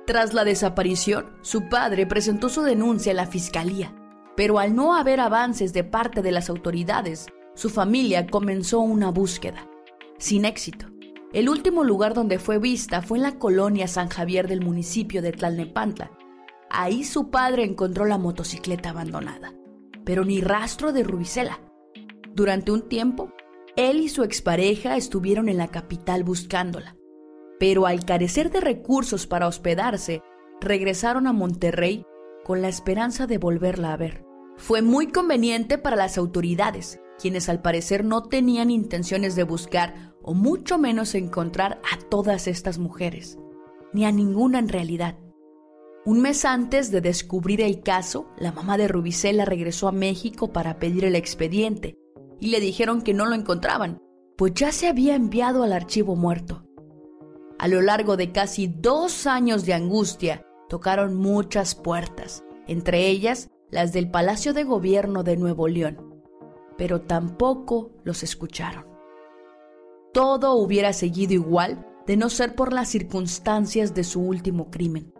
Tras 0.05 0.33
la 0.33 0.43
desaparición, 0.43 1.37
su 1.41 1.69
padre 1.69 2.05
presentó 2.05 2.49
su 2.49 2.63
denuncia 2.63 3.11
a 3.11 3.15
la 3.15 3.27
fiscalía, 3.27 3.93
pero 4.35 4.57
al 4.57 4.75
no 4.75 4.95
haber 4.95 5.19
avances 5.19 5.71
de 5.71 5.83
parte 5.83 6.21
de 6.21 6.31
las 6.31 6.49
autoridades, 6.49 7.27
su 7.59 7.69
familia 7.69 8.27
comenzó 8.27 8.79
una 8.79 9.11
búsqueda, 9.11 9.67
sin 10.17 10.45
éxito. 10.45 10.87
El 11.33 11.49
último 11.49 11.83
lugar 11.83 12.13
donde 12.13 12.39
fue 12.39 12.57
vista 12.57 13.01
fue 13.01 13.17
en 13.17 13.23
la 13.23 13.37
colonia 13.37 13.87
San 13.87 14.09
Javier 14.09 14.47
del 14.47 14.61
municipio 14.61 15.21
de 15.21 15.31
Tlalnepantla. 15.31 16.11
Ahí 16.69 17.03
su 17.03 17.29
padre 17.29 17.65
encontró 17.65 18.05
la 18.05 18.17
motocicleta 18.17 18.91
abandonada, 18.91 19.53
pero 20.05 20.23
ni 20.23 20.41
rastro 20.41 20.93
de 20.93 21.03
Rubicela. 21.03 21.59
Durante 22.33 22.71
un 22.71 22.87
tiempo, 22.87 23.33
él 23.75 23.99
y 23.99 24.09
su 24.09 24.23
expareja 24.23 24.95
estuvieron 24.95 25.49
en 25.49 25.57
la 25.57 25.67
capital 25.67 26.23
buscándola 26.23 26.95
pero 27.59 27.85
al 27.85 28.05
carecer 28.05 28.49
de 28.49 28.61
recursos 28.61 29.27
para 29.27 29.47
hospedarse, 29.47 30.23
regresaron 30.61 31.27
a 31.27 31.33
Monterrey 31.33 32.05
con 32.45 32.61
la 32.61 32.69
esperanza 32.69 33.27
de 33.27 33.37
volverla 33.37 33.93
a 33.93 33.97
ver. 33.97 34.25
Fue 34.55 34.81
muy 34.81 35.07
conveniente 35.07 35.77
para 35.77 35.97
las 35.97 36.17
autoridades, 36.17 36.99
quienes 37.19 37.49
al 37.49 37.61
parecer 37.61 38.03
no 38.03 38.23
tenían 38.23 38.71
intenciones 38.71 39.35
de 39.35 39.43
buscar 39.43 40.13
o 40.23 40.33
mucho 40.33 40.77
menos 40.77 41.15
encontrar 41.15 41.81
a 41.91 41.99
todas 42.09 42.47
estas 42.47 42.77
mujeres, 42.77 43.37
ni 43.93 44.05
a 44.05 44.11
ninguna 44.11 44.59
en 44.59 44.69
realidad. 44.69 45.17
Un 46.05 46.21
mes 46.21 46.45
antes 46.45 46.91
de 46.91 47.01
descubrir 47.01 47.61
el 47.61 47.81
caso, 47.81 48.27
la 48.37 48.51
mamá 48.51 48.77
de 48.77 48.87
Rubicela 48.87 49.45
regresó 49.45 49.87
a 49.87 49.91
México 49.91 50.51
para 50.53 50.79
pedir 50.79 51.05
el 51.05 51.15
expediente 51.15 51.97
y 52.39 52.47
le 52.47 52.59
dijeron 52.59 53.01
que 53.01 53.13
no 53.13 53.25
lo 53.25 53.35
encontraban, 53.35 54.01
pues 54.37 54.53
ya 54.53 54.71
se 54.71 54.87
había 54.87 55.15
enviado 55.15 55.63
al 55.63 55.73
archivo 55.73 56.15
muerto. 56.15 56.63
A 57.59 57.67
lo 57.67 57.81
largo 57.81 58.15
de 58.15 58.31
casi 58.31 58.67
dos 58.67 59.27
años 59.27 59.65
de 59.65 59.73
angustia, 59.73 60.45
tocaron 60.69 61.15
muchas 61.15 61.75
puertas, 61.75 62.45
entre 62.67 63.07
ellas 63.07 63.49
las 63.69 63.91
del 63.91 64.09
Palacio 64.09 64.53
de 64.53 64.63
Gobierno 64.63 65.23
de 65.23 65.35
Nuevo 65.35 65.67
León, 65.67 66.08
pero 66.79 67.01
tampoco 67.01 67.91
los 68.03 68.23
escucharon. 68.23 68.85
Todo 70.13 70.53
hubiera 70.53 70.93
seguido 70.93 71.33
igual 71.33 71.85
de 72.07 72.17
no 72.17 72.29
ser 72.29 72.55
por 72.55 72.73
las 72.73 72.89
circunstancias 72.89 73.93
de 73.93 74.03
su 74.03 74.21
último 74.21 74.71
crimen. 74.71 75.13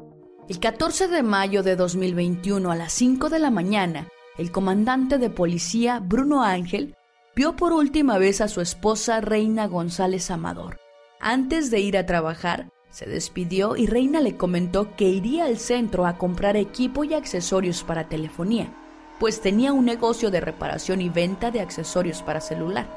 El 0.48 0.60
14 0.60 1.10
de 1.10 1.22
mayo 1.22 1.62
de 1.62 1.76
2021 1.76 2.72
a 2.72 2.76
las 2.76 2.94
5 2.94 3.30
de 3.30 3.38
la 3.38 3.52
mañana, 3.52 4.08
el 4.38 4.52
comandante 4.52 5.20
de 5.20 5.30
policía 5.30 6.00
Bruno 6.00 6.42
Ángel 6.42 6.96
vio 7.36 7.56
por 7.56 7.74
última 7.74 8.18
vez 8.18 8.42
a 8.42 8.48
su 8.48 8.62
esposa 8.62 9.22
Reina 9.22 9.68
González 9.68 10.32
Amador, 10.32 10.80
antes 11.20 11.70
de 11.70 11.82
ir 11.82 11.98
a 11.98 12.06
trabajar, 12.06 12.70
se 12.90 13.06
despidió 13.06 13.76
y 13.76 13.86
Reina 13.86 14.22
le 14.22 14.38
comentó 14.38 14.96
que 14.96 15.10
iría 15.10 15.46
al 15.46 15.58
centro 15.58 16.06
a 16.06 16.18
comprar 16.18 16.56
equipo 16.56 17.04
y 17.04 17.14
accesorios 17.14 17.84
para 17.84 18.08
telefonía, 18.08 18.74
pues 19.20 19.42
tenía 19.42 19.74
un 19.74 19.86
negocio 19.86 20.32
de 20.32 20.40
reparación 20.40 21.02
y 21.02 21.10
venta 21.10 21.52
de 21.52 21.60
accesorios 21.60 22.24
para 22.24 22.42
celular. 22.42 22.88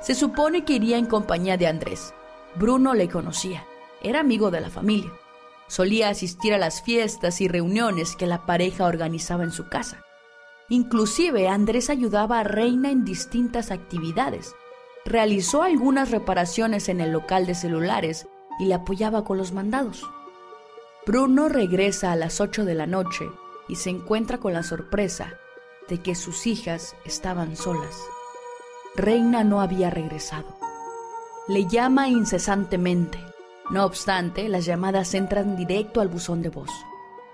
Se 0.00 0.14
supone 0.14 0.64
que 0.64 0.72
iría 0.72 0.96
en 0.96 1.06
compañía 1.06 1.56
de 1.56 1.66
Andrés. 1.66 2.14
Bruno 2.56 2.94
le 2.94 3.08
conocía, 3.08 3.64
era 4.02 4.20
amigo 4.20 4.50
de 4.50 4.60
la 4.60 4.70
familia. 4.70 5.12
Solía 5.68 6.08
asistir 6.08 6.52
a 6.54 6.58
las 6.58 6.82
fiestas 6.82 7.40
y 7.40 7.48
reuniones 7.48 8.16
que 8.16 8.26
la 8.26 8.44
pareja 8.46 8.86
organizaba 8.86 9.44
en 9.44 9.52
su 9.52 9.68
casa. 9.68 10.02
Inclusive 10.68 11.48
Andrés 11.48 11.88
ayudaba 11.90 12.40
a 12.40 12.44
Reina 12.44 12.90
en 12.90 13.04
distintas 13.04 13.70
actividades. 13.70 14.54
Realizó 15.04 15.62
algunas 15.62 16.10
reparaciones 16.10 16.88
en 16.88 17.00
el 17.00 17.12
local 17.12 17.46
de 17.46 17.54
celulares 17.54 18.26
y 18.58 18.66
le 18.66 18.74
apoyaba 18.74 19.24
con 19.24 19.38
los 19.38 19.52
mandados. 19.52 20.02
Bruno 21.06 21.48
regresa 21.48 22.12
a 22.12 22.16
las 22.16 22.40
8 22.40 22.64
de 22.64 22.74
la 22.74 22.86
noche 22.86 23.26
y 23.72 23.76
se 23.76 23.88
encuentra 23.88 24.36
con 24.36 24.52
la 24.52 24.62
sorpresa 24.62 25.38
de 25.88 26.02
que 26.02 26.14
sus 26.14 26.46
hijas 26.46 26.94
estaban 27.06 27.56
solas. 27.56 27.96
Reina 28.94 29.44
no 29.44 29.62
había 29.62 29.88
regresado. 29.88 30.58
Le 31.48 31.66
llama 31.66 32.06
incesantemente. 32.08 33.18
No 33.70 33.86
obstante, 33.86 34.46
las 34.50 34.66
llamadas 34.66 35.14
entran 35.14 35.56
directo 35.56 36.02
al 36.02 36.08
buzón 36.08 36.42
de 36.42 36.50
voz. 36.50 36.68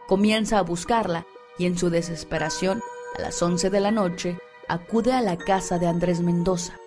Comienza 0.07 0.61
a 0.61 0.62
buscarla 0.62 1.26
y 1.59 1.66
en 1.66 1.76
su 1.76 1.90
desesperación, 1.90 2.80
a 3.16 3.21
las 3.21 3.42
11 3.42 3.68
de 3.68 3.80
la 3.80 3.90
noche, 3.90 4.38
acude 4.68 5.12
a 5.12 5.21
la 5.21 5.38
casa 5.38 5.80
de 5.80 5.88
Andrés 5.88 6.21
Mendoza, 6.21 6.78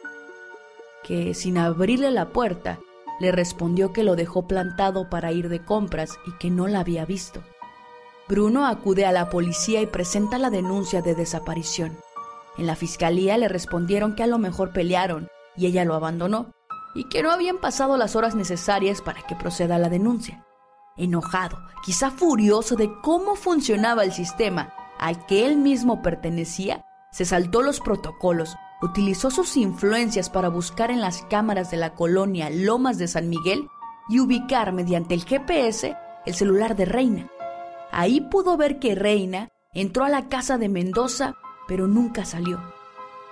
que 1.04 1.34
sin 1.34 1.58
abrirle 1.58 2.10
la 2.12 2.30
puerta, 2.30 2.80
le 3.20 3.34
respondió 3.34 3.92
que 3.92 4.04
lo 4.04 4.16
dejó 4.16 4.48
plantado 4.48 5.10
para 5.10 5.34
ir 5.34 5.50
de 5.50 5.62
compras 5.62 6.18
y 6.26 6.38
que 6.38 6.50
no 6.50 6.70
la 6.70 6.80
había 6.80 7.04
visto. 7.04 7.44
Bruno 8.32 8.66
acude 8.66 9.06
a 9.06 9.12
la 9.12 9.30
policía 9.30 9.82
y 9.82 9.88
presenta 9.88 10.38
la 10.38 10.50
denuncia 10.50 11.02
de 11.02 11.16
desaparición. 11.16 11.98
En 12.58 12.66
la 12.66 12.78
fiscalía 12.78 13.38
le 13.38 13.50
respondieron 13.50 14.16
que 14.16 14.24
a 14.24 14.28
lo 14.28 14.38
mejor 14.38 14.72
pelearon 14.72 15.28
y 15.58 15.66
ella 15.66 15.84
lo 15.84 15.96
abandonó 15.96 16.54
y 16.96 17.10
que 17.10 17.24
no 17.24 17.32
habían 17.32 17.58
pasado 17.58 17.98
las 17.98 18.16
horas 18.16 18.34
necesarias 18.34 19.02
para 19.02 19.22
que 19.24 19.36
proceda 19.36 19.78
la 19.80 19.90
denuncia. 19.90 20.46
Enojado, 20.96 21.60
quizá 21.84 22.10
furioso 22.10 22.78
de 22.78 22.90
cómo 23.02 23.36
funcionaba 23.36 24.06
el 24.06 24.14
sistema 24.14 24.74
al 24.98 25.26
que 25.26 25.46
él 25.46 25.58
mismo 25.58 26.02
pertenecía, 26.02 26.86
se 27.12 27.26
saltó 27.26 27.62
los 27.62 27.82
protocolos, 27.82 28.56
utilizó 28.82 29.30
sus 29.30 29.58
influencias 29.58 30.30
para 30.30 30.48
buscar 30.48 30.90
en 30.90 31.02
las 31.02 31.22
cámaras 31.24 31.70
de 31.70 31.76
la 31.76 31.96
colonia 31.96 32.50
Lomas 32.50 32.98
de 32.98 33.10
San 33.10 33.28
Miguel 33.28 33.68
y 34.08 34.22
ubicar 34.22 34.72
mediante 34.72 35.16
el 35.16 35.26
GPS 35.26 35.98
el 36.26 36.34
celular 36.34 36.78
de 36.78 36.86
Reina. 36.86 37.30
Ahí 37.92 38.22
pudo 38.22 38.58
ver 38.58 38.80
que 38.80 38.96
Reina 38.96 39.50
entró 39.74 40.04
a 40.04 40.10
la 40.10 40.30
casa 40.30 40.58
de 40.58 40.70
Mendoza, 40.70 41.36
pero 41.68 41.88
nunca 41.88 42.26
salió. 42.26 42.62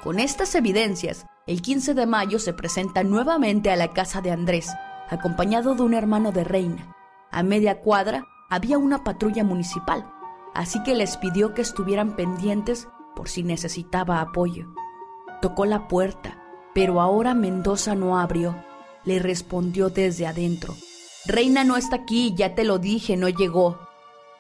Con 0.04 0.20
estas 0.20 0.56
evidencias, 0.56 1.26
el 1.48 1.62
15 1.62 1.94
de 1.94 2.06
mayo 2.06 2.40
se 2.40 2.54
presenta 2.54 3.04
nuevamente 3.04 3.72
a 3.72 3.76
la 3.76 3.92
casa 3.92 4.22
de 4.22 4.32
Andrés, 4.32 4.70
acompañado 5.10 5.76
de 5.76 5.84
un 5.84 5.94
hermano 5.94 6.32
de 6.32 6.44
Reina. 6.44 6.96
A 7.32 7.44
media 7.44 7.82
cuadra 7.82 8.26
había 8.50 8.78
una 8.78 9.04
patrulla 9.04 9.44
municipal, 9.44 10.10
así 10.54 10.82
que 10.84 10.96
les 10.96 11.18
pidió 11.18 11.54
que 11.54 11.62
estuvieran 11.62 12.16
pendientes 12.16 12.88
por 13.16 13.30
si 13.30 13.44
necesitaba 13.44 14.22
apoyo. 14.22 14.68
Tocó 15.42 15.66
la 15.66 15.88
puerta, 15.88 16.42
pero 16.74 17.02
ahora 17.02 17.34
Mendoza 17.34 17.96
no 17.96 18.20
abrió. 18.20 18.56
Le 19.04 19.20
respondió 19.20 19.90
desde 19.90 20.28
adentro. 20.28 20.76
Reina 21.26 21.64
no 21.64 21.78
está 21.78 21.98
aquí, 21.98 22.34
ya 22.36 22.56
te 22.56 22.64
lo 22.64 22.80
dije, 22.80 23.18
no 23.18 23.30
llegó. 23.30 23.89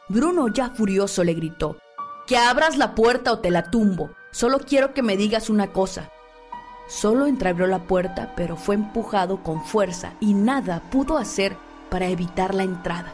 Bruno, 0.09 0.47
ya 0.47 0.71
furioso, 0.71 1.23
le 1.23 1.35
gritó, 1.35 1.77
Que 2.25 2.35
abras 2.35 2.77
la 2.77 2.95
puerta 2.95 3.31
o 3.31 3.39
te 3.39 3.51
la 3.51 3.69
tumbo. 3.69 4.09
Solo 4.31 4.59
quiero 4.59 4.93
que 4.93 5.03
me 5.03 5.17
digas 5.17 5.49
una 5.49 5.71
cosa. 5.71 6.09
Solo 6.87 7.27
entreabrió 7.27 7.67
la 7.67 7.83
puerta, 7.83 8.33
pero 8.35 8.55
fue 8.57 8.73
empujado 8.73 9.43
con 9.43 9.63
fuerza 9.63 10.13
y 10.19 10.33
nada 10.33 10.81
pudo 10.89 11.17
hacer 11.17 11.55
para 11.91 12.07
evitar 12.07 12.55
la 12.55 12.63
entrada. 12.63 13.13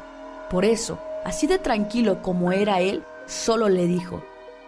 Por 0.49 0.63
eso, 0.63 0.97
así 1.25 1.47
de 1.47 1.59
tranquilo 1.59 2.21
como 2.21 2.53
era 2.53 2.79
él, 2.79 3.03
solo 3.25 3.67
le 3.67 3.87
dijo, 3.87 4.23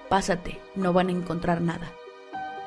Pásate, 0.09 0.59
no 0.75 0.91
van 0.91 1.07
a 1.07 1.13
encontrar 1.13 1.61
nada. 1.61 1.91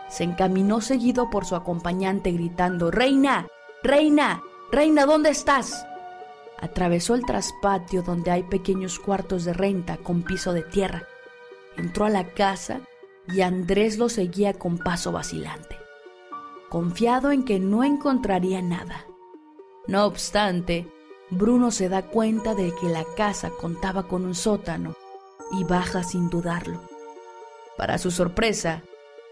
Se 0.09 0.25
encaminó 0.25 0.81
seguido 0.81 1.29
por 1.29 1.45
su 1.45 1.55
acompañante 1.55 2.33
gritando, 2.33 2.91
Reina, 2.91 3.47
Reina, 3.83 4.43
Reina, 4.73 5.05
¿dónde 5.05 5.31
estás? 5.31 5.87
Atravesó 6.61 7.15
el 7.15 7.25
traspatio 7.25 8.03
donde 8.03 8.31
hay 8.31 8.43
pequeños 8.43 8.99
cuartos 8.99 9.45
de 9.45 9.53
renta 9.53 9.97
con 9.97 10.23
piso 10.23 10.53
de 10.53 10.63
tierra. 10.63 11.07
Entró 11.77 12.05
a 12.05 12.11
la 12.11 12.33
casa 12.35 12.81
y 13.29 13.41
Andrés 13.41 13.99
lo 13.99 14.09
seguía 14.09 14.55
con 14.55 14.79
paso 14.79 15.13
vacilante, 15.13 15.77
confiado 16.69 17.31
en 17.33 17.45
que 17.45 17.59
no 17.59 17.85
encontraría 17.85 18.61
nada. 18.61 19.07
No 19.87 20.05
obstante, 20.05 20.87
Bruno 21.31 21.71
se 21.71 21.89
da 21.89 22.03
cuenta 22.03 22.55
de 22.55 22.75
que 22.75 22.89
la 22.89 23.05
casa 23.17 23.51
contaba 23.51 24.09
con 24.09 24.25
un 24.25 24.35
sótano 24.35 24.95
y 25.53 25.65
baja 25.65 26.03
sin 26.03 26.29
dudarlo. 26.29 26.81
Para 27.77 27.99
su 27.99 28.11
sorpresa, 28.11 28.83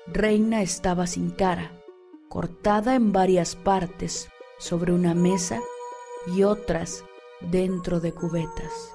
Reina 0.07 0.63
estaba 0.63 1.07
sin 1.07 1.31
cara, 1.31 1.73
cortada 2.29 2.95
en 2.95 3.13
varias 3.13 3.57
partes 3.57 4.29
sobre 4.59 4.93
una 4.93 5.15
mesa 5.15 5.61
y 6.35 6.45
otras 6.45 7.05
dentro 7.41 8.01
de 8.01 8.13
cubetas. 8.13 8.93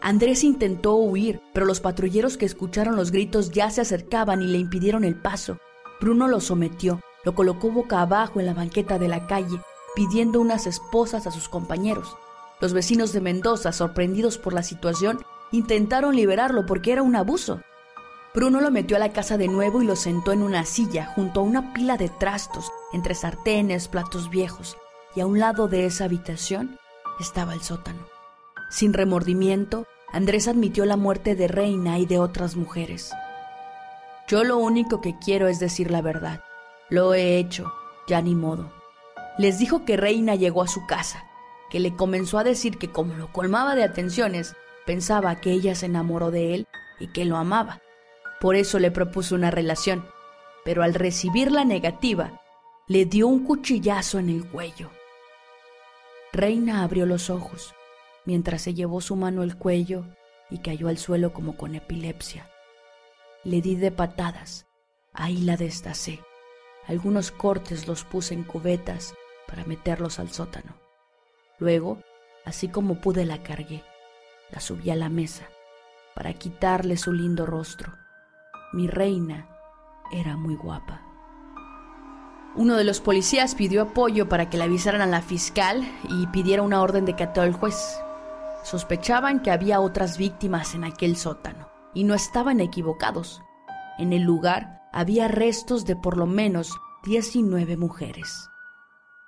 Andrés 0.00 0.44
intentó 0.44 0.94
huir, 0.94 1.40
pero 1.52 1.66
los 1.66 1.80
patrulleros 1.80 2.36
que 2.36 2.46
escucharon 2.46 2.96
los 2.96 3.10
gritos 3.10 3.50
ya 3.50 3.70
se 3.70 3.80
acercaban 3.80 4.42
y 4.42 4.46
le 4.46 4.58
impidieron 4.58 5.04
el 5.04 5.16
paso. 5.16 5.58
Bruno 6.00 6.28
lo 6.28 6.40
sometió, 6.40 7.00
lo 7.24 7.34
colocó 7.34 7.70
boca 7.70 8.00
abajo 8.02 8.38
en 8.38 8.46
la 8.46 8.54
banqueta 8.54 8.98
de 8.98 9.08
la 9.08 9.26
calle, 9.26 9.60
pidiendo 9.94 10.40
unas 10.40 10.66
esposas 10.66 11.26
a 11.26 11.30
sus 11.30 11.48
compañeros. 11.48 12.16
Los 12.60 12.72
vecinos 12.72 13.12
de 13.12 13.20
Mendoza, 13.20 13.72
sorprendidos 13.72 14.38
por 14.38 14.52
la 14.52 14.62
situación, 14.62 15.18
intentaron 15.50 16.14
liberarlo 16.14 16.66
porque 16.66 16.92
era 16.92 17.02
un 17.02 17.16
abuso. 17.16 17.60
Bruno 18.34 18.60
lo 18.60 18.70
metió 18.70 18.96
a 18.96 19.00
la 19.00 19.12
casa 19.12 19.38
de 19.38 19.48
nuevo 19.48 19.82
y 19.82 19.86
lo 19.86 19.96
sentó 19.96 20.32
en 20.32 20.42
una 20.42 20.66
silla 20.66 21.06
junto 21.14 21.40
a 21.40 21.42
una 21.42 21.72
pila 21.72 21.96
de 21.96 22.10
trastos, 22.10 22.70
entre 22.92 23.14
sartenes, 23.14 23.88
platos 23.88 24.28
viejos, 24.28 24.76
y 25.14 25.20
a 25.20 25.26
un 25.26 25.40
lado 25.40 25.68
de 25.68 25.86
esa 25.86 26.04
habitación 26.04 26.78
estaba 27.20 27.54
el 27.54 27.62
sótano. 27.62 28.06
Sin 28.70 28.92
remordimiento, 28.92 29.86
Andrés 30.12 30.48
admitió 30.48 30.84
la 30.84 30.96
muerte 30.96 31.34
de 31.34 31.48
Reina 31.48 31.98
y 31.98 32.06
de 32.06 32.18
otras 32.18 32.56
mujeres. 32.56 33.12
Yo 34.28 34.44
lo 34.44 34.58
único 34.58 35.00
que 35.00 35.18
quiero 35.18 35.48
es 35.48 35.60
decir 35.60 35.90
la 35.90 36.02
verdad. 36.02 36.40
Lo 36.90 37.14
he 37.14 37.38
hecho, 37.38 37.72
ya 38.08 38.20
ni 38.20 38.34
modo. 38.34 38.72
Les 39.38 39.58
dijo 39.58 39.84
que 39.84 39.96
Reina 39.96 40.34
llegó 40.34 40.62
a 40.62 40.68
su 40.68 40.86
casa, 40.86 41.24
que 41.70 41.80
le 41.80 41.94
comenzó 41.94 42.38
a 42.38 42.44
decir 42.44 42.78
que 42.78 42.90
como 42.90 43.14
lo 43.14 43.32
colmaba 43.32 43.74
de 43.74 43.84
atenciones, 43.84 44.54
pensaba 44.84 45.40
que 45.40 45.52
ella 45.52 45.74
se 45.74 45.86
enamoró 45.86 46.30
de 46.30 46.54
él 46.54 46.66
y 46.98 47.08
que 47.08 47.24
lo 47.24 47.36
amaba. 47.36 47.80
Por 48.40 48.56
eso 48.56 48.78
le 48.78 48.90
propuso 48.90 49.34
una 49.34 49.50
relación, 49.50 50.04
pero 50.64 50.82
al 50.82 50.94
recibir 50.94 51.52
la 51.52 51.64
negativa, 51.64 52.40
le 52.88 53.04
dio 53.04 53.26
un 53.28 53.44
cuchillazo 53.44 54.18
en 54.18 54.30
el 54.30 54.48
cuello. 54.48 54.90
Reina 56.36 56.82
abrió 56.82 57.06
los 57.06 57.30
ojos 57.30 57.74
mientras 58.26 58.60
se 58.60 58.74
llevó 58.74 59.00
su 59.00 59.16
mano 59.16 59.40
al 59.40 59.56
cuello 59.56 60.04
y 60.50 60.58
cayó 60.58 60.88
al 60.88 60.98
suelo 60.98 61.32
como 61.32 61.56
con 61.56 61.74
epilepsia. 61.74 62.50
Le 63.42 63.62
di 63.62 63.74
de 63.74 63.90
patadas, 63.90 64.66
ahí 65.14 65.38
la 65.38 65.56
destacé. 65.56 66.20
Algunos 66.86 67.30
cortes 67.30 67.88
los 67.88 68.04
puse 68.04 68.34
en 68.34 68.44
cubetas 68.44 69.14
para 69.46 69.64
meterlos 69.64 70.18
al 70.18 70.28
sótano. 70.28 70.76
Luego, 71.58 72.02
así 72.44 72.68
como 72.68 73.00
pude, 73.00 73.24
la 73.24 73.42
cargué. 73.42 73.82
La 74.50 74.60
subí 74.60 74.90
a 74.90 74.94
la 74.94 75.08
mesa 75.08 75.48
para 76.14 76.34
quitarle 76.34 76.98
su 76.98 77.14
lindo 77.14 77.46
rostro. 77.46 77.94
Mi 78.74 78.88
reina 78.88 79.48
era 80.12 80.36
muy 80.36 80.54
guapa. 80.54 81.05
Uno 82.58 82.76
de 82.76 82.84
los 82.84 83.02
policías 83.02 83.54
pidió 83.54 83.82
apoyo 83.82 84.30
para 84.30 84.48
que 84.48 84.56
le 84.56 84.64
avisaran 84.64 85.02
a 85.02 85.06
la 85.06 85.20
fiscal 85.20 85.86
y 86.08 86.26
pidiera 86.28 86.62
una 86.62 86.80
orden 86.80 87.04
de 87.04 87.14
cateo 87.14 87.42
al 87.42 87.52
juez. 87.52 88.00
Sospechaban 88.64 89.42
que 89.42 89.50
había 89.50 89.80
otras 89.80 90.16
víctimas 90.16 90.74
en 90.74 90.84
aquel 90.84 91.18
sótano 91.18 91.68
y 91.92 92.04
no 92.04 92.14
estaban 92.14 92.60
equivocados. 92.60 93.42
En 93.98 94.14
el 94.14 94.22
lugar 94.22 94.80
había 94.94 95.28
restos 95.28 95.84
de 95.84 95.96
por 95.96 96.16
lo 96.16 96.24
menos 96.26 96.72
19 97.04 97.76
mujeres. 97.76 98.48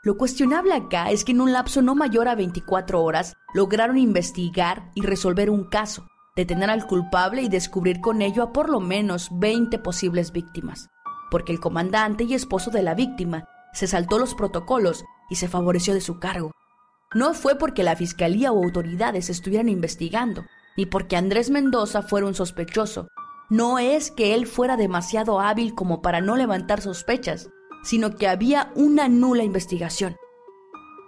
Lo 0.02 0.16
cuestionable 0.16 0.72
acá 0.72 1.10
es 1.10 1.22
que 1.22 1.32
en 1.32 1.42
un 1.42 1.52
lapso 1.52 1.82
no 1.82 1.94
mayor 1.94 2.28
a 2.28 2.34
24 2.34 3.02
horas 3.02 3.36
lograron 3.52 3.98
investigar 3.98 4.90
y 4.94 5.02
resolver 5.02 5.50
un 5.50 5.64
caso, 5.64 6.06
detener 6.34 6.70
al 6.70 6.86
culpable 6.86 7.42
y 7.42 7.50
descubrir 7.50 8.00
con 8.00 8.22
ello 8.22 8.42
a 8.42 8.52
por 8.54 8.70
lo 8.70 8.80
menos 8.80 9.28
20 9.32 9.78
posibles 9.80 10.32
víctimas 10.32 10.88
porque 11.30 11.52
el 11.52 11.60
comandante 11.60 12.24
y 12.24 12.34
esposo 12.34 12.70
de 12.70 12.82
la 12.82 12.94
víctima 12.94 13.44
se 13.72 13.86
saltó 13.86 14.18
los 14.18 14.34
protocolos 14.34 15.04
y 15.30 15.36
se 15.36 15.48
favoreció 15.48 15.94
de 15.94 16.00
su 16.00 16.18
cargo. 16.18 16.52
No 17.14 17.34
fue 17.34 17.56
porque 17.56 17.82
la 17.82 17.96
fiscalía 17.96 18.52
o 18.52 18.62
autoridades 18.62 19.30
estuvieran 19.30 19.68
investigando, 19.68 20.44
ni 20.76 20.86
porque 20.86 21.16
Andrés 21.16 21.50
Mendoza 21.50 22.02
fuera 22.02 22.26
un 22.26 22.34
sospechoso. 22.34 23.08
No 23.50 23.78
es 23.78 24.10
que 24.10 24.34
él 24.34 24.46
fuera 24.46 24.76
demasiado 24.76 25.40
hábil 25.40 25.74
como 25.74 26.02
para 26.02 26.20
no 26.20 26.36
levantar 26.36 26.82
sospechas, 26.82 27.48
sino 27.82 28.16
que 28.16 28.28
había 28.28 28.72
una 28.74 29.08
nula 29.08 29.42
investigación. 29.42 30.16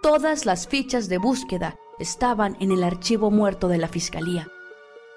Todas 0.01 0.47
las 0.47 0.67
fichas 0.67 1.07
de 1.09 1.19
búsqueda 1.19 1.75
estaban 1.99 2.57
en 2.59 2.71
el 2.71 2.83
archivo 2.83 3.29
muerto 3.29 3.67
de 3.67 3.77
la 3.77 3.87
Fiscalía. 3.87 4.47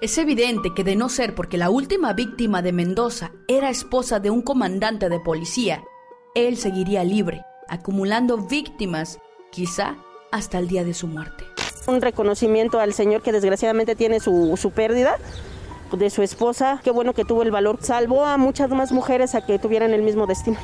Es 0.01 0.17
evidente 0.17 0.73
que 0.75 0.83
de 0.83 0.97
no 0.97 1.07
ser 1.07 1.35
porque 1.35 1.57
la 1.57 1.69
última 1.69 2.11
víctima 2.11 2.61
de 2.61 2.73
Mendoza 2.73 3.31
era 3.47 3.69
esposa 3.69 4.19
de 4.19 4.29
un 4.29 4.41
comandante 4.41 5.07
de 5.07 5.21
policía, 5.21 5.83
él 6.35 6.57
seguiría 6.57 7.05
libre, 7.05 7.45
acumulando 7.69 8.37
víctimas, 8.37 9.19
quizá 9.51 9.95
hasta 10.33 10.59
el 10.59 10.67
día 10.67 10.83
de 10.83 10.93
su 10.93 11.07
muerte. 11.07 11.45
Un 11.87 12.01
reconocimiento 12.01 12.81
al 12.81 12.93
señor 12.93 13.21
que 13.21 13.31
desgraciadamente 13.31 13.95
tiene 13.95 14.19
su, 14.19 14.57
su 14.57 14.71
pérdida 14.71 15.17
de 15.93 16.09
su 16.09 16.23
esposa. 16.23 16.81
Qué 16.83 16.91
bueno 16.91 17.13
que 17.13 17.23
tuvo 17.23 17.43
el 17.43 17.51
valor. 17.51 17.77
Salvó 17.79 18.25
a 18.25 18.35
muchas 18.35 18.69
más 18.71 18.91
mujeres 18.91 19.33
a 19.33 19.45
que 19.45 19.59
tuvieran 19.59 19.93
el 19.93 20.01
mismo 20.01 20.27
destino. 20.27 20.57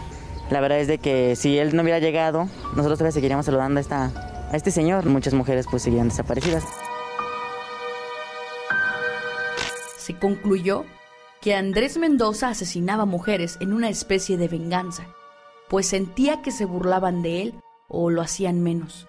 La 0.49 0.59
verdad 0.59 0.79
es 0.79 0.87
de 0.87 0.97
que 0.97 1.37
si 1.37 1.57
él 1.57 1.73
no 1.73 1.83
hubiera 1.83 1.99
llegado, 1.99 2.49
nosotros 2.75 2.97
todavía 2.99 3.13
seguiríamos 3.13 3.45
saludando 3.45 3.77
a, 3.77 3.81
esta, 3.81 4.11
a 4.51 4.57
este 4.57 4.71
señor. 4.71 5.05
Muchas 5.05 5.33
mujeres 5.33 5.67
pues 5.71 5.83
seguirían 5.83 6.09
desaparecidas. 6.09 6.65
Se 10.01 10.17
concluyó 10.17 10.85
que 11.41 11.55
Andrés 11.55 11.97
Mendoza 11.97 12.49
asesinaba 12.49 13.05
mujeres 13.05 13.57
en 13.61 13.73
una 13.73 13.89
especie 13.89 14.37
de 14.37 14.47
venganza, 14.47 15.07
pues 15.69 15.87
sentía 15.87 16.41
que 16.41 16.51
se 16.51 16.65
burlaban 16.65 17.21
de 17.21 17.41
él 17.41 17.53
o 17.87 18.09
lo 18.09 18.21
hacían 18.21 18.61
menos. 18.61 19.07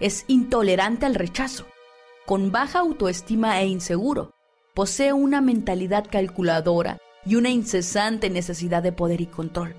Es 0.00 0.24
intolerante 0.28 1.06
al 1.06 1.14
rechazo, 1.14 1.66
con 2.26 2.52
baja 2.52 2.80
autoestima 2.80 3.60
e 3.60 3.66
inseguro. 3.66 4.32
Posee 4.74 5.12
una 5.12 5.40
mentalidad 5.40 6.06
calculadora 6.10 6.98
y 7.24 7.36
una 7.36 7.50
incesante 7.50 8.28
necesidad 8.28 8.82
de 8.82 8.92
poder 8.92 9.20
y 9.20 9.26
control 9.26 9.76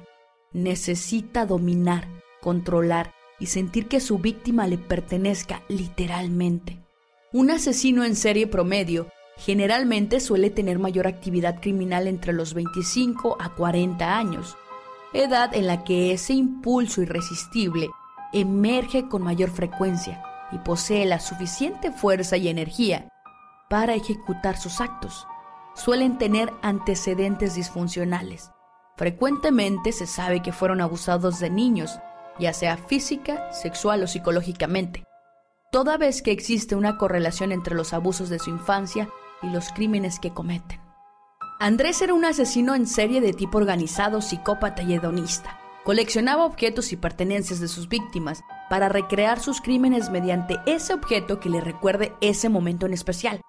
necesita 0.56 1.46
dominar, 1.46 2.08
controlar 2.42 3.14
y 3.40 3.48
sentir 3.48 3.88
que 3.88 4.00
su 4.00 4.20
víctima 4.20 4.68
le 4.68 4.78
pertenezca 4.78 5.62
literalmente. 5.68 6.80
Un 7.34 7.52
asesino 7.52 8.06
en 8.06 8.16
serie 8.16 8.48
promedio 8.48 9.10
generalmente 9.38 10.20
suele 10.20 10.50
tener 10.50 10.80
mayor 10.80 11.08
actividad 11.08 11.60
criminal 11.62 12.08
entre 12.08 12.34
los 12.34 12.54
25 12.54 13.38
a 13.40 13.56
40 13.56 14.18
años, 14.18 14.58
edad 15.14 15.56
en 15.56 15.68
la 15.68 15.84
que 15.84 16.12
ese 16.12 16.34
impulso 16.34 17.02
irresistible 17.02 17.90
emerge 18.34 19.08
con 19.08 19.22
mayor 19.22 19.50
frecuencia 19.50 20.24
y 20.52 20.58
posee 20.60 21.06
la 21.06 21.20
suficiente 21.20 21.92
fuerza 21.92 22.38
y 22.38 22.48
energía 22.48 23.10
para 23.70 23.96
ejecutar 23.96 24.58
sus 24.58 24.82
actos. 24.82 25.28
Suelen 25.76 26.18
tener 26.18 26.52
antecedentes 26.62 27.56
disfuncionales, 27.56 28.52
Frecuentemente 28.98 29.92
se 29.92 30.08
sabe 30.08 30.42
que 30.42 30.54
fueron 30.54 30.80
abusados 30.80 31.40
de 31.40 31.50
niños, 31.50 32.00
ya 32.40 32.54
sea 32.54 32.78
física, 32.78 33.52
sexual 33.52 34.02
o 34.04 34.08
psicológicamente, 34.08 35.04
toda 35.70 35.98
vez 35.98 36.22
que 36.22 36.32
existe 36.32 36.76
una 36.76 36.98
correlación 36.98 37.52
entre 37.52 37.76
los 37.76 37.92
abusos 37.92 38.30
de 38.30 38.40
su 38.40 38.50
infancia 38.50 39.10
y 39.42 39.48
los 39.48 39.70
crímenes 39.70 40.20
que 40.20 40.32
cometen. 40.32 40.80
Andrés 41.60 42.02
era 42.02 42.14
un 42.14 42.26
asesino 42.26 42.76
en 42.76 42.86
serie 42.86 43.22
de 43.22 43.32
tipo 43.32 43.58
organizado, 43.58 44.22
psicópata 44.22 44.84
y 44.84 44.94
hedonista. 44.94 45.60
Coleccionaba 45.86 46.46
objetos 46.46 46.92
y 46.92 46.98
pertenencias 46.98 47.60
de 47.60 47.68
sus 47.68 47.88
víctimas 47.88 48.44
para 48.70 48.90
recrear 48.90 49.40
sus 49.40 49.62
crímenes 49.62 50.10
mediante 50.10 50.58
ese 50.66 50.94
objeto 50.94 51.40
que 51.40 51.50
le 51.50 51.62
recuerde 51.62 52.14
ese 52.22 52.50
momento 52.50 52.86
en 52.86 52.94
especial. 52.94 53.42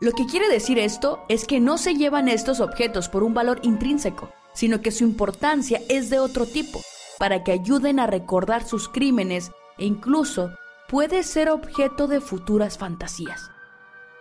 Lo 0.00 0.12
que 0.12 0.26
quiere 0.26 0.48
decir 0.48 0.78
esto 0.78 1.24
es 1.28 1.46
que 1.46 1.60
no 1.60 1.78
se 1.78 1.94
llevan 1.94 2.28
estos 2.28 2.60
objetos 2.60 3.08
por 3.08 3.22
un 3.22 3.32
valor 3.32 3.60
intrínseco, 3.62 4.28
sino 4.52 4.82
que 4.82 4.90
su 4.90 5.04
importancia 5.04 5.80
es 5.88 6.10
de 6.10 6.18
otro 6.18 6.46
tipo, 6.46 6.80
para 7.18 7.44
que 7.44 7.52
ayuden 7.52 8.00
a 8.00 8.06
recordar 8.06 8.64
sus 8.64 8.88
crímenes 8.88 9.52
e 9.78 9.86
incluso 9.86 10.50
puede 10.88 11.22
ser 11.22 11.48
objeto 11.48 12.08
de 12.08 12.20
futuras 12.20 12.76
fantasías. 12.76 13.53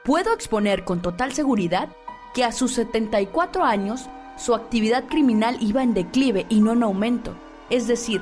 Puedo 0.03 0.33
exponer 0.33 0.83
con 0.83 1.01
total 1.01 1.31
seguridad 1.31 1.87
que 2.33 2.43
a 2.43 2.51
sus 2.51 2.73
74 2.73 3.63
años 3.63 4.09
su 4.35 4.53
actividad 4.53 5.05
criminal 5.05 5.57
iba 5.61 5.81
en 5.81 5.93
declive 5.93 6.45
y 6.49 6.59
no 6.59 6.73
en 6.73 6.83
aumento, 6.83 7.33
es 7.69 7.87
decir, 7.87 8.21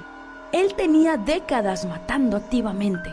él 0.52 0.76
tenía 0.76 1.18
décadas 1.18 1.86
matando 1.86 2.38
activamente. 2.38 3.10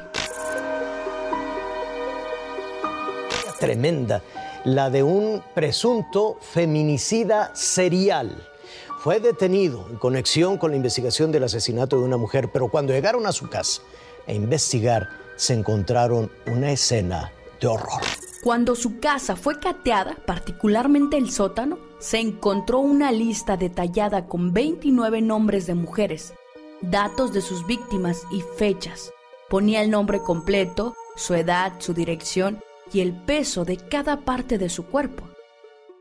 Tremenda, 3.58 4.22
la 4.66 4.90
de 4.90 5.02
un 5.02 5.42
presunto 5.54 6.36
feminicida 6.42 7.54
serial 7.54 8.46
fue 8.98 9.18
detenido 9.18 9.86
en 9.88 9.96
conexión 9.96 10.58
con 10.58 10.72
la 10.72 10.76
investigación 10.76 11.32
del 11.32 11.44
asesinato 11.44 11.96
de 11.98 12.04
una 12.04 12.18
mujer, 12.18 12.50
pero 12.52 12.68
cuando 12.68 12.92
llegaron 12.92 13.26
a 13.26 13.32
su 13.32 13.48
casa 13.48 13.80
a 14.26 14.32
investigar, 14.34 15.08
se 15.36 15.54
encontraron 15.54 16.30
una 16.46 16.70
escena 16.70 17.32
de 17.62 17.66
horror. 17.66 18.02
Cuando 18.42 18.76
su 18.76 19.00
casa 19.00 19.34
fue 19.34 19.58
cateada, 19.58 20.16
particularmente 20.24 21.16
el 21.16 21.30
sótano, 21.32 21.78
se 21.98 22.18
encontró 22.18 22.78
una 22.78 23.10
lista 23.10 23.56
detallada 23.56 24.26
con 24.26 24.52
29 24.52 25.20
nombres 25.22 25.66
de 25.66 25.74
mujeres, 25.74 26.34
datos 26.80 27.32
de 27.32 27.40
sus 27.40 27.66
víctimas 27.66 28.22
y 28.30 28.42
fechas. 28.56 29.12
Ponía 29.50 29.82
el 29.82 29.90
nombre 29.90 30.20
completo, 30.20 30.94
su 31.16 31.34
edad, 31.34 31.72
su 31.80 31.94
dirección 31.94 32.62
y 32.92 33.00
el 33.00 33.12
peso 33.12 33.64
de 33.64 33.76
cada 33.76 34.20
parte 34.20 34.56
de 34.56 34.68
su 34.68 34.86
cuerpo. 34.86 35.24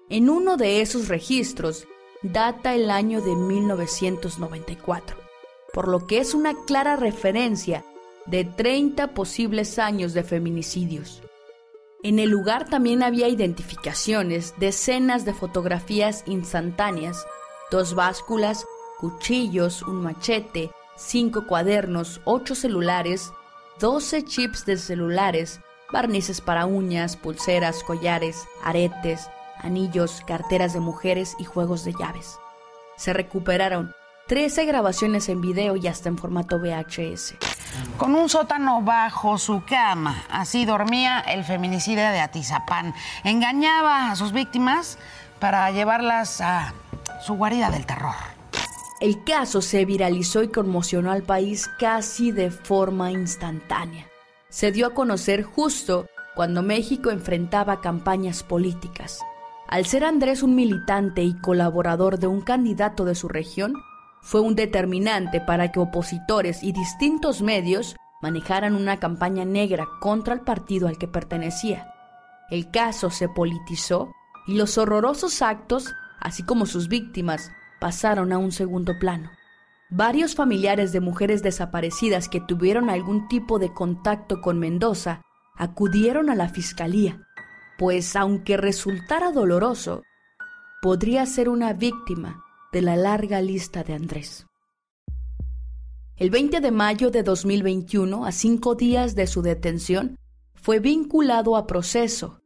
En 0.08 0.30
uno 0.30 0.58
de 0.58 0.82
esos 0.82 1.08
registros 1.08 1.88
data 2.22 2.76
el 2.76 2.92
año 2.92 3.20
de 3.22 3.36
1994, 3.36 5.18
por 5.74 5.88
lo 5.88 6.06
que 6.06 6.20
es 6.20 6.36
una 6.36 6.54
clara 6.66 6.98
referencia 6.98 7.84
de 8.28 8.46
30 8.46 9.16
posibles 9.16 9.80
años 9.80 10.14
de 10.14 10.24
feminicidios. 10.24 11.24
En 12.04 12.20
el 12.20 12.30
lugar 12.30 12.70
también 12.70 13.02
había 13.02 13.28
identificaciones, 13.28 14.54
decenas 14.58 15.26
de 15.26 15.34
fotografías 15.34 16.24
instantáneas, 16.28 17.26
dos 17.72 17.96
básculas, 17.96 18.66
cuchillos, 19.00 19.82
un 19.82 20.04
machete, 20.04 20.70
cinco 20.96 21.48
cuadernos, 21.48 22.22
ocho 22.24 22.54
celulares, 22.54 23.32
12 23.80 24.26
chips 24.26 24.66
de 24.66 24.78
celulares, 24.78 25.60
barnices 25.92 26.40
para 26.40 26.66
uñas, 26.66 27.18
pulseras, 27.18 27.84
collares, 27.84 28.46
aretes, 28.64 29.30
anillos, 29.60 30.22
carteras 30.26 30.74
de 30.74 30.80
mujeres 30.80 31.36
y 31.40 31.46
juegos 31.46 31.84
de 31.84 31.94
llaves. 31.94 32.40
Se 32.96 33.14
recuperaron 33.14 33.94
13 34.28 34.66
grabaciones 34.66 35.30
en 35.30 35.40
video 35.40 35.78
y 35.78 35.88
hasta 35.88 36.10
en 36.10 36.18
formato 36.18 36.60
VHS. 36.60 37.36
Con 37.98 38.14
un 38.14 38.28
sótano 38.28 38.82
bajo 38.82 39.38
su 39.38 39.64
cama, 39.66 40.26
así 40.30 40.66
dormía 40.66 41.20
el 41.22 41.46
feminicida 41.46 42.12
de 42.12 42.20
Atizapán. 42.20 42.94
Engañaba 43.24 44.12
a 44.12 44.16
sus 44.18 44.34
víctimas 44.34 44.98
para 45.40 45.72
llevarlas 45.72 46.42
a 46.42 46.74
su 47.22 47.36
guarida 47.36 47.72
del 47.72 47.86
terror. 47.86 48.16
El 49.00 49.24
caso 49.24 49.62
se 49.62 49.86
viralizó 49.86 50.44
y 50.44 50.50
conmocionó 50.50 51.12
al 51.12 51.24
país 51.24 51.70
casi 51.80 52.32
de 52.32 52.52
forma 52.52 53.12
instantánea. 53.12 54.08
Se 54.50 54.72
dio 54.72 54.88
a 54.88 54.94
conocer 54.94 55.44
justo 55.44 56.08
cuando 56.36 56.64
México 56.64 57.12
enfrentaba 57.12 57.80
campañas 57.80 58.44
políticas. 58.44 59.22
Al 59.68 59.86
ser 59.86 60.04
Andrés 60.04 60.44
un 60.44 60.56
militante 60.56 61.24
y 61.24 61.38
colaborador 61.38 62.20
de 62.20 62.28
un 62.28 62.42
candidato 62.42 63.06
de 63.06 63.16
su 63.16 63.28
región, 63.28 63.74
fue 64.22 64.42
un 64.42 64.56
determinante 64.56 65.42
para 65.42 65.72
que 65.72 65.80
opositores 65.80 66.64
y 66.64 66.72
distintos 66.72 67.42
medios 67.42 67.96
manejaran 68.22 68.76
una 68.76 68.98
campaña 68.98 69.46
negra 69.46 69.88
contra 70.00 70.34
el 70.34 70.42
partido 70.42 70.88
al 70.88 70.98
que 70.98 71.08
pertenecía. 71.08 71.94
El 72.50 72.72
caso 72.72 73.10
se 73.10 73.30
politizó 73.30 74.12
y 74.48 74.56
los 74.56 74.78
horrorosos 74.78 75.42
actos, 75.42 75.94
así 76.20 76.44
como 76.44 76.66
sus 76.66 76.88
víctimas, 76.88 77.52
pasaron 77.80 78.34
a 78.34 78.38
un 78.38 78.52
segundo 78.52 78.98
plano. 79.00 79.30
Varios 79.90 80.36
familiares 80.36 80.92
de 80.92 81.00
mujeres 81.00 81.44
desaparecidas 81.44 82.28
que 82.28 82.42
tuvieron 82.42 82.90
algún 82.90 83.28
tipo 83.28 83.60
de 83.60 83.74
contacto 83.74 84.42
con 84.42 84.60
Mendoza 84.60 85.22
acudieron 85.58 86.30
a 86.30 86.36
la 86.36 86.50
fiscalía 86.50 87.28
pues 87.78 88.16
aunque 88.16 88.58
resultara 88.58 89.32
doloroso, 89.32 90.04
podría 90.82 91.26
ser 91.26 91.48
una 91.48 91.74
víctima 91.74 92.44
de 92.78 92.84
la 92.84 92.96
larga 92.96 93.42
lista 93.42 93.84
de 93.84 93.96
Andrés. 93.96 94.46
El 96.16 96.30
20 96.30 96.60
de 96.62 96.70
mayo 96.70 97.10
de 97.10 97.24
2021, 97.24 98.24
a 98.24 98.32
cinco 98.32 98.76
días 98.76 99.16
de 99.16 99.26
su 99.26 99.42
detención, 99.42 100.16
fue 100.54 100.80
vinculado 100.80 101.56
a 101.56 101.66
proceso. 101.66 102.40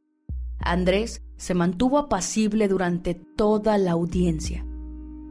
Andrés 0.58 1.22
se 1.36 1.54
mantuvo 1.54 1.98
apacible 1.98 2.70
durante 2.70 3.13
toda 3.13 3.78
la 3.78 3.91
audiencia. 3.91 4.65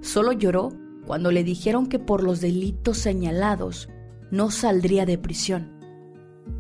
Solo 0.03 0.33
lloró 0.33 0.69
cuando 1.07 1.33
le 1.33 1.45
dijeron 1.45 1.87
que 1.87 1.99
por 1.99 2.23
los 2.23 2.43
delitos 2.43 2.99
señalados 2.99 3.89
no 4.31 4.51
saldría 4.51 5.07
de 5.07 5.17
prisión. 5.17 5.81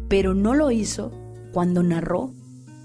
Pero 0.09 0.33
no 0.33 0.55
lo 0.55 0.71
hizo 0.71 1.11
cuando 1.53 1.83
narró 1.83 2.33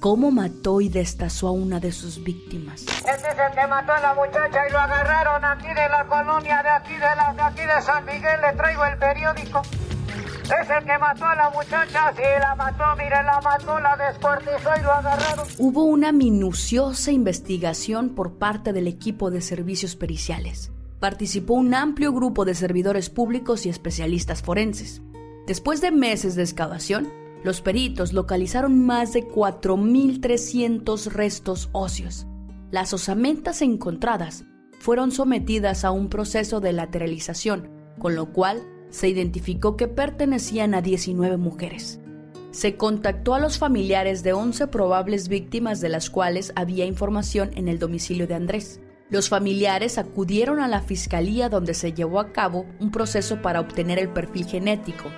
cómo 0.06 0.30
mató 0.30 0.82
y 0.82 0.90
destazó 0.90 1.48
a 1.48 1.52
una 1.52 1.80
de 1.80 1.92
sus 1.92 2.24
víctimas. 2.24 2.84
Este 2.84 3.12
es 3.12 3.40
el 3.40 3.60
que 3.60 3.66
mató 3.66 3.92
a 3.92 4.00
la 4.00 4.14
muchacha 4.14 4.68
y 4.70 4.72
lo 4.72 4.78
agarraron 4.78 5.44
aquí 5.44 5.70
de 5.70 5.90
la 5.90 6.06
colonia 6.08 6.62
de 6.62 6.70
aquí 6.70 6.94
de, 6.94 7.00
la, 7.00 7.34
de 7.34 7.42
aquí 7.42 7.62
de 7.62 7.82
San 7.82 8.06
Miguel. 8.06 8.40
Le 8.40 8.54
traigo 8.56 8.86
el 8.86 9.00
periódico. 9.00 9.64
Es 10.44 10.70
el 10.70 10.86
que 10.86 11.00
mató 11.00 11.26
a 11.26 11.36
la 11.36 11.50
muchacha, 11.50 12.14
sí, 12.16 12.22
la 12.40 12.54
mató, 12.54 12.84
mire, 13.00 13.24
la 13.24 13.42
mató, 13.44 13.80
la 13.80 13.98
descuartizó 13.98 14.70
y 14.80 14.84
lo 14.84 14.92
agarraron. 14.92 15.48
Hubo 15.58 15.86
una 15.86 16.12
minuciosa 16.12 17.12
investigación 17.12 18.10
por 18.10 18.34
parte 18.34 18.74
del 18.74 18.88
equipo 18.88 19.32
de 19.32 19.42
servicios 19.42 19.96
periciales. 19.96 20.70
Participó 21.00 21.56
un 21.56 21.74
amplio 21.74 22.14
grupo 22.14 22.46
de 22.46 22.54
servidores 22.54 23.10
públicos 23.10 23.66
y 23.66 23.70
especialistas 23.70 24.44
forenses. 24.44 25.02
Después 25.48 25.82
de 25.82 25.90
meses 25.90 26.36
de 26.36 26.44
excavación, 26.44 27.12
los 27.46 27.62
peritos 27.62 28.12
localizaron 28.12 28.84
más 28.86 29.14
de 29.14 29.28
4.300 29.28 31.06
restos 31.12 31.70
óseos. 31.74 32.26
Las 32.72 32.92
osamentas 32.92 33.62
encontradas 33.62 34.46
fueron 34.80 35.12
sometidas 35.12 35.86
a 35.86 35.92
un 35.92 36.10
proceso 36.10 36.60
de 36.60 36.74
lateralización, 36.74 37.70
con 38.00 38.16
lo 38.16 38.34
cual 38.34 38.64
se 38.90 39.10
identificó 39.10 39.78
que 39.78 39.88
pertenecían 39.88 40.74
a 40.74 40.82
19 40.82 41.38
mujeres. 41.38 42.00
Se 42.50 42.78
contactó 42.78 43.36
a 43.36 43.40
los 43.40 43.60
familiares 43.60 44.24
de 44.24 44.34
11 44.34 44.66
probables 44.68 45.28
víctimas 45.28 45.82
de 45.82 45.90
las 45.90 46.10
cuales 46.10 46.52
había 46.56 46.86
información 46.86 47.52
en 47.56 47.68
el 47.68 47.78
domicilio 47.78 48.26
de 48.26 48.34
Andrés. 48.34 48.82
Los 49.12 49.30
familiares 49.30 50.00
acudieron 50.00 50.60
a 50.62 50.68
la 50.68 50.82
fiscalía 50.82 51.50
donde 51.50 51.76
se 51.76 51.94
llevó 51.94 52.20
a 52.20 52.32
cabo 52.32 52.66
un 52.80 52.90
proceso 52.90 53.44
para 53.44 53.60
obtener 53.60 54.00
el 54.00 54.10
perfil 54.10 54.48
genético, 54.48 55.12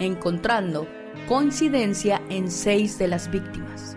encontrando 0.00 0.88
coincidencia 1.26 2.22
en 2.28 2.50
seis 2.50 2.98
de 2.98 3.08
las 3.08 3.30
víctimas. 3.30 3.96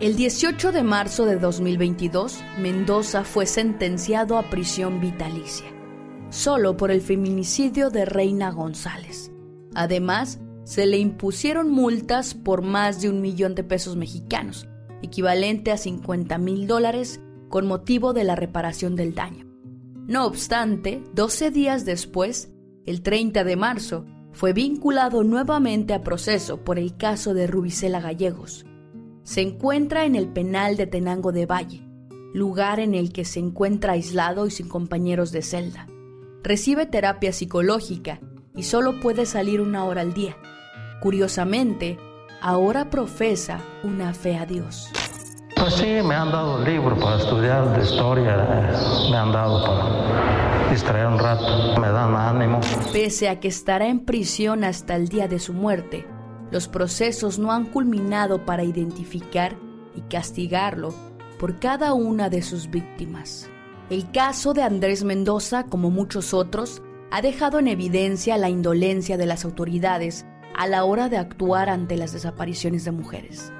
El 0.00 0.16
18 0.16 0.70
de 0.72 0.82
marzo 0.82 1.26
de 1.26 1.36
2022, 1.36 2.40
Mendoza 2.60 3.24
fue 3.24 3.46
sentenciado 3.46 4.38
a 4.38 4.48
prisión 4.48 5.00
vitalicia, 5.00 5.66
solo 6.30 6.76
por 6.76 6.90
el 6.90 7.00
feminicidio 7.00 7.90
de 7.90 8.04
Reina 8.04 8.50
González. 8.50 9.32
Además, 9.74 10.40
se 10.64 10.86
le 10.86 10.98
impusieron 10.98 11.70
multas 11.70 12.34
por 12.34 12.62
más 12.62 13.00
de 13.00 13.08
un 13.08 13.20
millón 13.20 13.54
de 13.54 13.64
pesos 13.64 13.96
mexicanos, 13.96 14.68
equivalente 15.02 15.72
a 15.72 15.76
50 15.76 16.38
mil 16.38 16.66
dólares, 16.66 17.20
con 17.48 17.66
motivo 17.66 18.12
de 18.12 18.24
la 18.24 18.36
reparación 18.36 18.94
del 18.94 19.14
daño. 19.14 19.46
No 20.06 20.26
obstante, 20.26 21.02
12 21.14 21.50
días 21.50 21.84
después, 21.84 22.52
el 22.86 23.02
30 23.02 23.44
de 23.44 23.56
marzo, 23.56 24.04
fue 24.32 24.52
vinculado 24.52 25.24
nuevamente 25.24 25.94
a 25.94 26.02
proceso 26.02 26.64
por 26.64 26.78
el 26.78 26.96
caso 26.96 27.34
de 27.34 27.46
Rubicela 27.46 28.00
Gallegos. 28.00 28.66
Se 29.22 29.40
encuentra 29.40 30.04
en 30.04 30.14
el 30.14 30.28
penal 30.28 30.76
de 30.76 30.86
Tenango 30.86 31.32
de 31.32 31.46
Valle, 31.46 31.86
lugar 32.34 32.80
en 32.80 32.94
el 32.94 33.12
que 33.12 33.24
se 33.24 33.40
encuentra 33.40 33.94
aislado 33.94 34.46
y 34.46 34.50
sin 34.50 34.68
compañeros 34.68 35.32
de 35.32 35.42
celda. 35.42 35.86
Recibe 36.42 36.86
terapia 36.86 37.32
psicológica 37.32 38.20
y 38.54 38.62
solo 38.62 39.00
puede 39.00 39.26
salir 39.26 39.60
una 39.60 39.84
hora 39.84 40.02
al 40.02 40.14
día. 40.14 40.36
Curiosamente, 41.00 41.98
ahora 42.40 42.90
profesa 42.90 43.60
una 43.82 44.14
fe 44.14 44.36
a 44.36 44.46
Dios. 44.46 44.88
Pues 45.56 45.74
sí, 45.74 45.98
me 46.04 46.14
han 46.14 46.30
dado 46.30 46.64
libros 46.64 46.98
para 46.98 47.18
estudiar 47.18 47.76
de 47.76 47.84
historia, 47.84 48.36
me 49.10 49.16
han 49.16 49.32
dado 49.32 49.64
para 49.64 50.47
distraer 50.70 51.06
un 51.06 51.18
rato, 51.18 51.80
me 51.80 51.88
dan 51.88 52.14
ánimo. 52.14 52.60
Pese 52.92 53.28
a 53.28 53.40
que 53.40 53.48
estará 53.48 53.88
en 53.88 54.00
prisión 54.00 54.64
hasta 54.64 54.96
el 54.96 55.08
día 55.08 55.28
de 55.28 55.38
su 55.38 55.52
muerte, 55.52 56.06
los 56.50 56.68
procesos 56.68 57.38
no 57.38 57.52
han 57.52 57.66
culminado 57.66 58.44
para 58.44 58.64
identificar 58.64 59.56
y 59.94 60.02
castigarlo 60.02 60.94
por 61.38 61.58
cada 61.58 61.92
una 61.94 62.28
de 62.28 62.42
sus 62.42 62.70
víctimas. 62.70 63.50
El 63.90 64.10
caso 64.10 64.52
de 64.54 64.62
Andrés 64.62 65.04
Mendoza, 65.04 65.64
como 65.64 65.90
muchos 65.90 66.34
otros, 66.34 66.82
ha 67.10 67.22
dejado 67.22 67.58
en 67.58 67.68
evidencia 67.68 68.36
la 68.36 68.50
indolencia 68.50 69.16
de 69.16 69.26
las 69.26 69.44
autoridades 69.44 70.26
a 70.54 70.66
la 70.66 70.84
hora 70.84 71.08
de 71.08 71.16
actuar 71.16 71.68
ante 71.68 71.96
las 71.96 72.12
desapariciones 72.12 72.84
de 72.84 72.92
mujeres. 72.92 73.52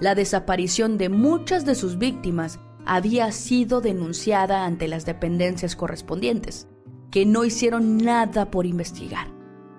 La 0.00 0.14
desaparición 0.14 0.96
de 0.98 1.08
muchas 1.08 1.64
de 1.66 1.74
sus 1.74 1.98
víctimas 1.98 2.60
había 2.86 3.30
sido 3.32 3.80
denunciada 3.80 4.64
ante 4.64 4.88
las 4.88 5.04
dependencias 5.04 5.76
correspondientes, 5.76 6.68
que 7.10 7.26
no 7.26 7.44
hicieron 7.44 7.98
nada 7.98 8.50
por 8.50 8.64
investigar. 8.64 9.28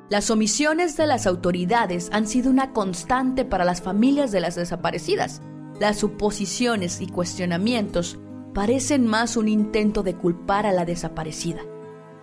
Las 0.09 0.29
omisiones 0.29 0.95
de 0.95 1.07
las 1.07 1.27
autoridades 1.27 2.09
han 2.13 2.27
sido 2.27 2.49
una 2.49 2.71
constante 2.71 3.45
para 3.45 3.65
las 3.65 3.81
familias 3.81 4.31
de 4.31 4.39
las 4.39 4.55
desaparecidas. 4.55 5.41
Las 5.79 5.97
suposiciones 5.97 7.01
y 7.01 7.07
cuestionamientos 7.07 8.17
parecen 8.53 9.05
más 9.05 9.37
un 9.37 9.49
intento 9.49 10.03
de 10.03 10.15
culpar 10.15 10.65
a 10.65 10.71
la 10.71 10.85
desaparecida. 10.85 11.61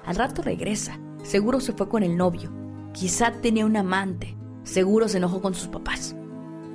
Al 0.04 0.16
rato 0.16 0.42
regresa, 0.42 0.98
seguro 1.22 1.60
se 1.60 1.72
fue 1.72 1.88
con 1.88 2.02
el 2.02 2.16
novio, 2.16 2.52
quizá 2.92 3.32
tenía 3.32 3.66
un 3.66 3.76
amante, 3.76 4.36
seguro 4.62 5.08
se 5.08 5.18
enojó 5.18 5.40
con 5.40 5.54
sus 5.54 5.68
papás. 5.68 6.16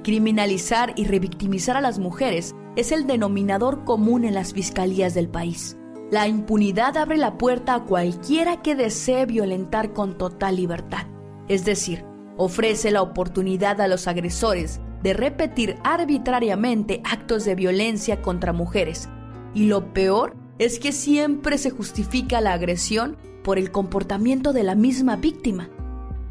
Criminalizar 0.03 0.93
y 0.95 1.05
revictimizar 1.05 1.75
a 1.75 1.81
las 1.81 1.99
mujeres 1.99 2.55
es 2.79 2.93
el 2.93 3.07
denominador 3.07 3.83
común 3.83 4.23
en 4.23 4.33
las 4.33 4.53
fiscalías 4.53 5.13
del 5.13 5.27
país. 5.27 5.77
La 6.11 6.29
impunidad 6.29 6.95
abre 6.95 7.17
la 7.17 7.37
puerta 7.37 7.75
a 7.75 7.83
cualquiera 7.83 8.61
que 8.61 8.73
desee 8.73 9.25
violentar 9.25 9.91
con 9.91 10.17
total 10.17 10.55
libertad. 10.55 11.05
Es 11.49 11.65
decir, 11.65 12.05
ofrece 12.37 12.91
la 12.91 13.01
oportunidad 13.01 13.81
a 13.81 13.89
los 13.89 14.07
agresores 14.07 14.79
de 15.03 15.13
repetir 15.13 15.75
arbitrariamente 15.83 17.01
actos 17.03 17.43
de 17.43 17.55
violencia 17.55 18.21
contra 18.21 18.53
mujeres. 18.53 19.09
Y 19.53 19.65
lo 19.65 19.93
peor 19.93 20.37
es 20.57 20.79
que 20.79 20.93
siempre 20.93 21.57
se 21.57 21.71
justifica 21.71 22.39
la 22.39 22.53
agresión 22.53 23.17
por 23.43 23.57
el 23.57 23.71
comportamiento 23.71 24.53
de 24.53 24.63
la 24.63 24.75
misma 24.75 25.17
víctima. 25.17 25.69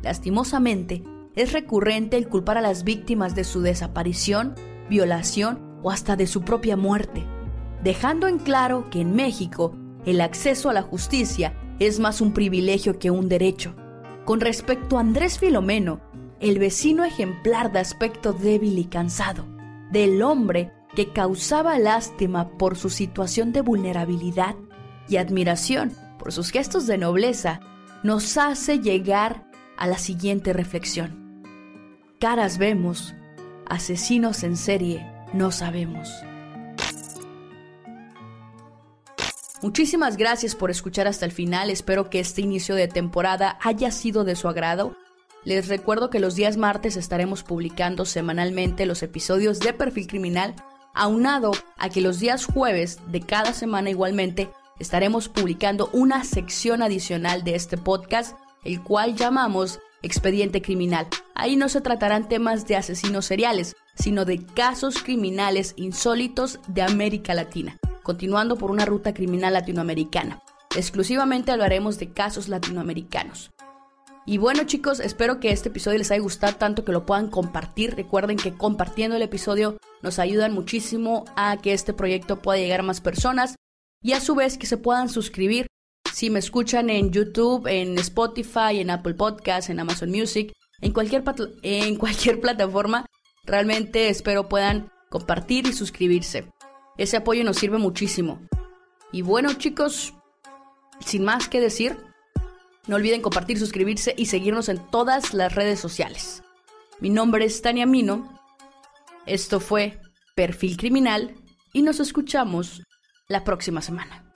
Lastimosamente, 0.03 1.05
es 1.37 1.53
recurrente 1.53 2.17
el 2.17 2.27
culpar 2.29 2.57
a 2.57 2.63
las 2.63 2.85
víctimas 2.85 3.35
de 3.35 3.45
su 3.45 3.61
desaparición, 3.61 4.55
violación 4.89 5.68
o 5.83 5.91
hasta 5.91 6.17
de 6.17 6.27
su 6.27 6.43
propia 6.43 6.77
muerte, 6.77 7.25
dejando 7.83 8.27
en 8.27 8.39
claro 8.39 8.91
que 8.91 9.01
en 9.01 9.15
México 9.15 9.75
el 10.05 10.21
acceso 10.21 10.71
a 10.71 10.73
la 10.73 10.83
justicia 10.83 11.55
es 11.79 12.01
más 12.01 12.21
un 12.21 12.33
privilegio 12.33 12.99
que 12.99 13.11
un 13.11 13.29
derecho. 13.29 13.75
Con 14.25 14.41
respecto 14.41 14.97
a 14.97 15.01
Andrés 15.01 15.39
Filomeno, 15.39 16.01
el 16.41 16.59
vecino 16.59 17.05
ejemplar 17.05 17.73
de 17.73 17.81
aspecto 17.81 18.33
débil 18.33 18.79
y 18.79 18.85
cansado, 18.85 19.45
del 19.91 20.23
hombre 20.23 20.73
que 20.95 21.13
causaba 21.13 21.79
lástima 21.79 22.51
por 22.59 22.77
su 22.77 22.91
situación 22.91 23.53
de 23.53 23.61
vulnerabilidad 23.61 24.57
y 25.09 25.17
admiración 25.17 25.93
por 26.19 26.33
sus 26.33 26.51
gestos 26.51 26.87
de 26.87 26.99
nobleza, 26.99 27.61
nos 28.03 28.37
hace 28.37 28.81
llegar 28.81 29.47
a 29.77 29.87
la 29.87 29.99
siguiente 29.99 30.53
reflexión. 30.53 31.43
Caras 32.19 32.59
vemos, 32.59 33.15
asesinos 33.69 34.43
en 34.43 34.57
serie 34.57 35.07
no 35.33 35.51
sabemos. 35.51 36.09
Muchísimas 39.61 40.17
gracias 40.17 40.55
por 40.55 40.71
escuchar 40.71 41.09
hasta 41.09 41.25
el 41.25 41.33
final, 41.33 41.69
espero 41.71 42.11
que 42.11 42.21
este 42.21 42.43
inicio 42.43 42.77
de 42.77 42.87
temporada 42.87 43.59
haya 43.61 43.91
sido 43.91 44.23
de 44.23 44.37
su 44.37 44.49
agrado. 44.49 44.97
Les 45.45 45.67
recuerdo 45.67 46.11
que 46.11 46.21
los 46.21 46.37
días 46.37 46.57
martes 46.57 46.97
estaremos 46.97 47.43
publicando 47.43 48.05
semanalmente 48.05 48.87
los 48.87 49.03
episodios 49.03 49.59
de 49.59 49.73
Perfil 49.73 50.07
Criminal, 50.07 50.55
aunado 50.95 51.53
a 51.77 51.89
que 51.89 52.01
los 52.01 52.21
días 52.21 52.45
jueves 52.45 53.01
de 53.09 53.21
cada 53.21 53.53
semana 53.53 53.91
igualmente 53.91 54.49
estaremos 54.79 55.29
publicando 55.29 55.91
una 55.93 56.23
sección 56.23 56.83
adicional 56.83 57.43
de 57.43 57.57
este 57.57 57.77
podcast, 57.77 58.37
el 58.65 58.81
cual 58.83 59.17
llamamos 59.17 59.81
Expediente 60.03 60.63
Criminal. 60.63 61.09
Ahí 61.35 61.57
no 61.57 61.69
se 61.69 61.81
tratarán 61.81 62.29
temas 62.29 62.67
de 62.67 62.77
asesinos 62.77 63.27
seriales, 63.27 63.77
sino 63.99 64.25
de 64.25 64.45
casos 64.45 65.03
criminales 65.03 65.75
insólitos 65.77 66.61
de 66.69 66.83
América 66.83 67.35
Latina, 67.35 67.77
continuando 68.03 68.57
por 68.57 68.71
una 68.71 68.85
ruta 68.85 69.13
criminal 69.13 69.55
latinoamericana. 69.55 70.41
Exclusivamente 70.77 71.51
hablaremos 71.51 71.99
de 71.99 72.13
casos 72.13 72.49
latinoamericanos. 72.49 73.51
Y 74.27 74.37
bueno 74.37 74.65
chicos, 74.65 75.01
espero 75.01 75.41
que 75.41 75.51
este 75.51 75.71
episodio 75.71 75.99
les 75.99 76.11
haya 76.11 76.21
gustado 76.21 76.57
tanto 76.57 76.85
que 76.85 76.93
lo 76.93 77.07
puedan 77.07 77.29
compartir. 77.31 77.97
Recuerden 77.97 78.37
que 78.37 78.53
compartiendo 78.53 79.17
el 79.17 79.23
episodio 79.23 79.79
nos 80.03 80.19
ayudan 80.19 80.53
muchísimo 80.53 81.25
a 81.35 81.57
que 81.57 81.73
este 81.73 81.95
proyecto 81.95 82.41
pueda 82.43 82.59
llegar 82.59 82.81
a 82.81 82.83
más 82.83 83.01
personas 83.01 83.57
y 84.03 84.13
a 84.13 84.21
su 84.21 84.35
vez 84.35 84.59
que 84.59 84.67
se 84.67 84.77
puedan 84.77 85.09
suscribir 85.09 85.67
si 86.13 86.31
me 86.31 86.41
escuchan 86.41 86.91
en 86.91 87.11
YouTube, 87.11 87.67
en 87.67 87.97
Spotify, 87.99 88.81
en 88.81 88.91
Apple 88.91 89.15
Podcasts, 89.15 89.71
en 89.71 89.81
Amazon 89.81 90.11
Music, 90.11 90.53
en 90.81 90.93
cualquier, 90.93 91.23
en 91.63 91.97
cualquier 91.97 92.41
plataforma, 92.43 93.07
realmente 93.49 94.09
espero 94.09 94.49
puedan 94.49 94.93
compartir 95.09 95.67
y 95.67 95.73
suscribirse. 95.73 96.49
Ese 96.97 97.17
apoyo 97.17 97.43
nos 97.43 97.57
sirve 97.57 97.79
muchísimo. 97.79 98.41
Y 99.11 99.23
bueno 99.23 99.55
chicos, 99.55 100.15
sin 101.01 101.25
más 101.25 101.49
que 101.49 101.61
decir, 101.61 101.97
no 102.87 102.97
olviden 102.97 103.23
compartir, 103.23 103.59
suscribirse 103.59 104.15
y 104.17 104.27
seguirnos 104.27 104.69
en 104.69 104.79
todas 104.91 105.35
las 105.35 105.55
redes 105.55 105.81
sociales. 105.81 106.43
Mi 107.01 107.11
nombre 107.11 107.45
es 107.45 107.61
Tania 107.63 107.87
Mino. 107.87 108.39
Esto 109.27 109.61
fue 109.61 110.01
Perfil 110.35 110.77
Criminal 110.77 111.35
y 111.73 111.83
nos 111.83 112.01
escuchamos 112.01 112.83
la 113.29 113.45
próxima 113.45 113.83
semana. 113.83 114.28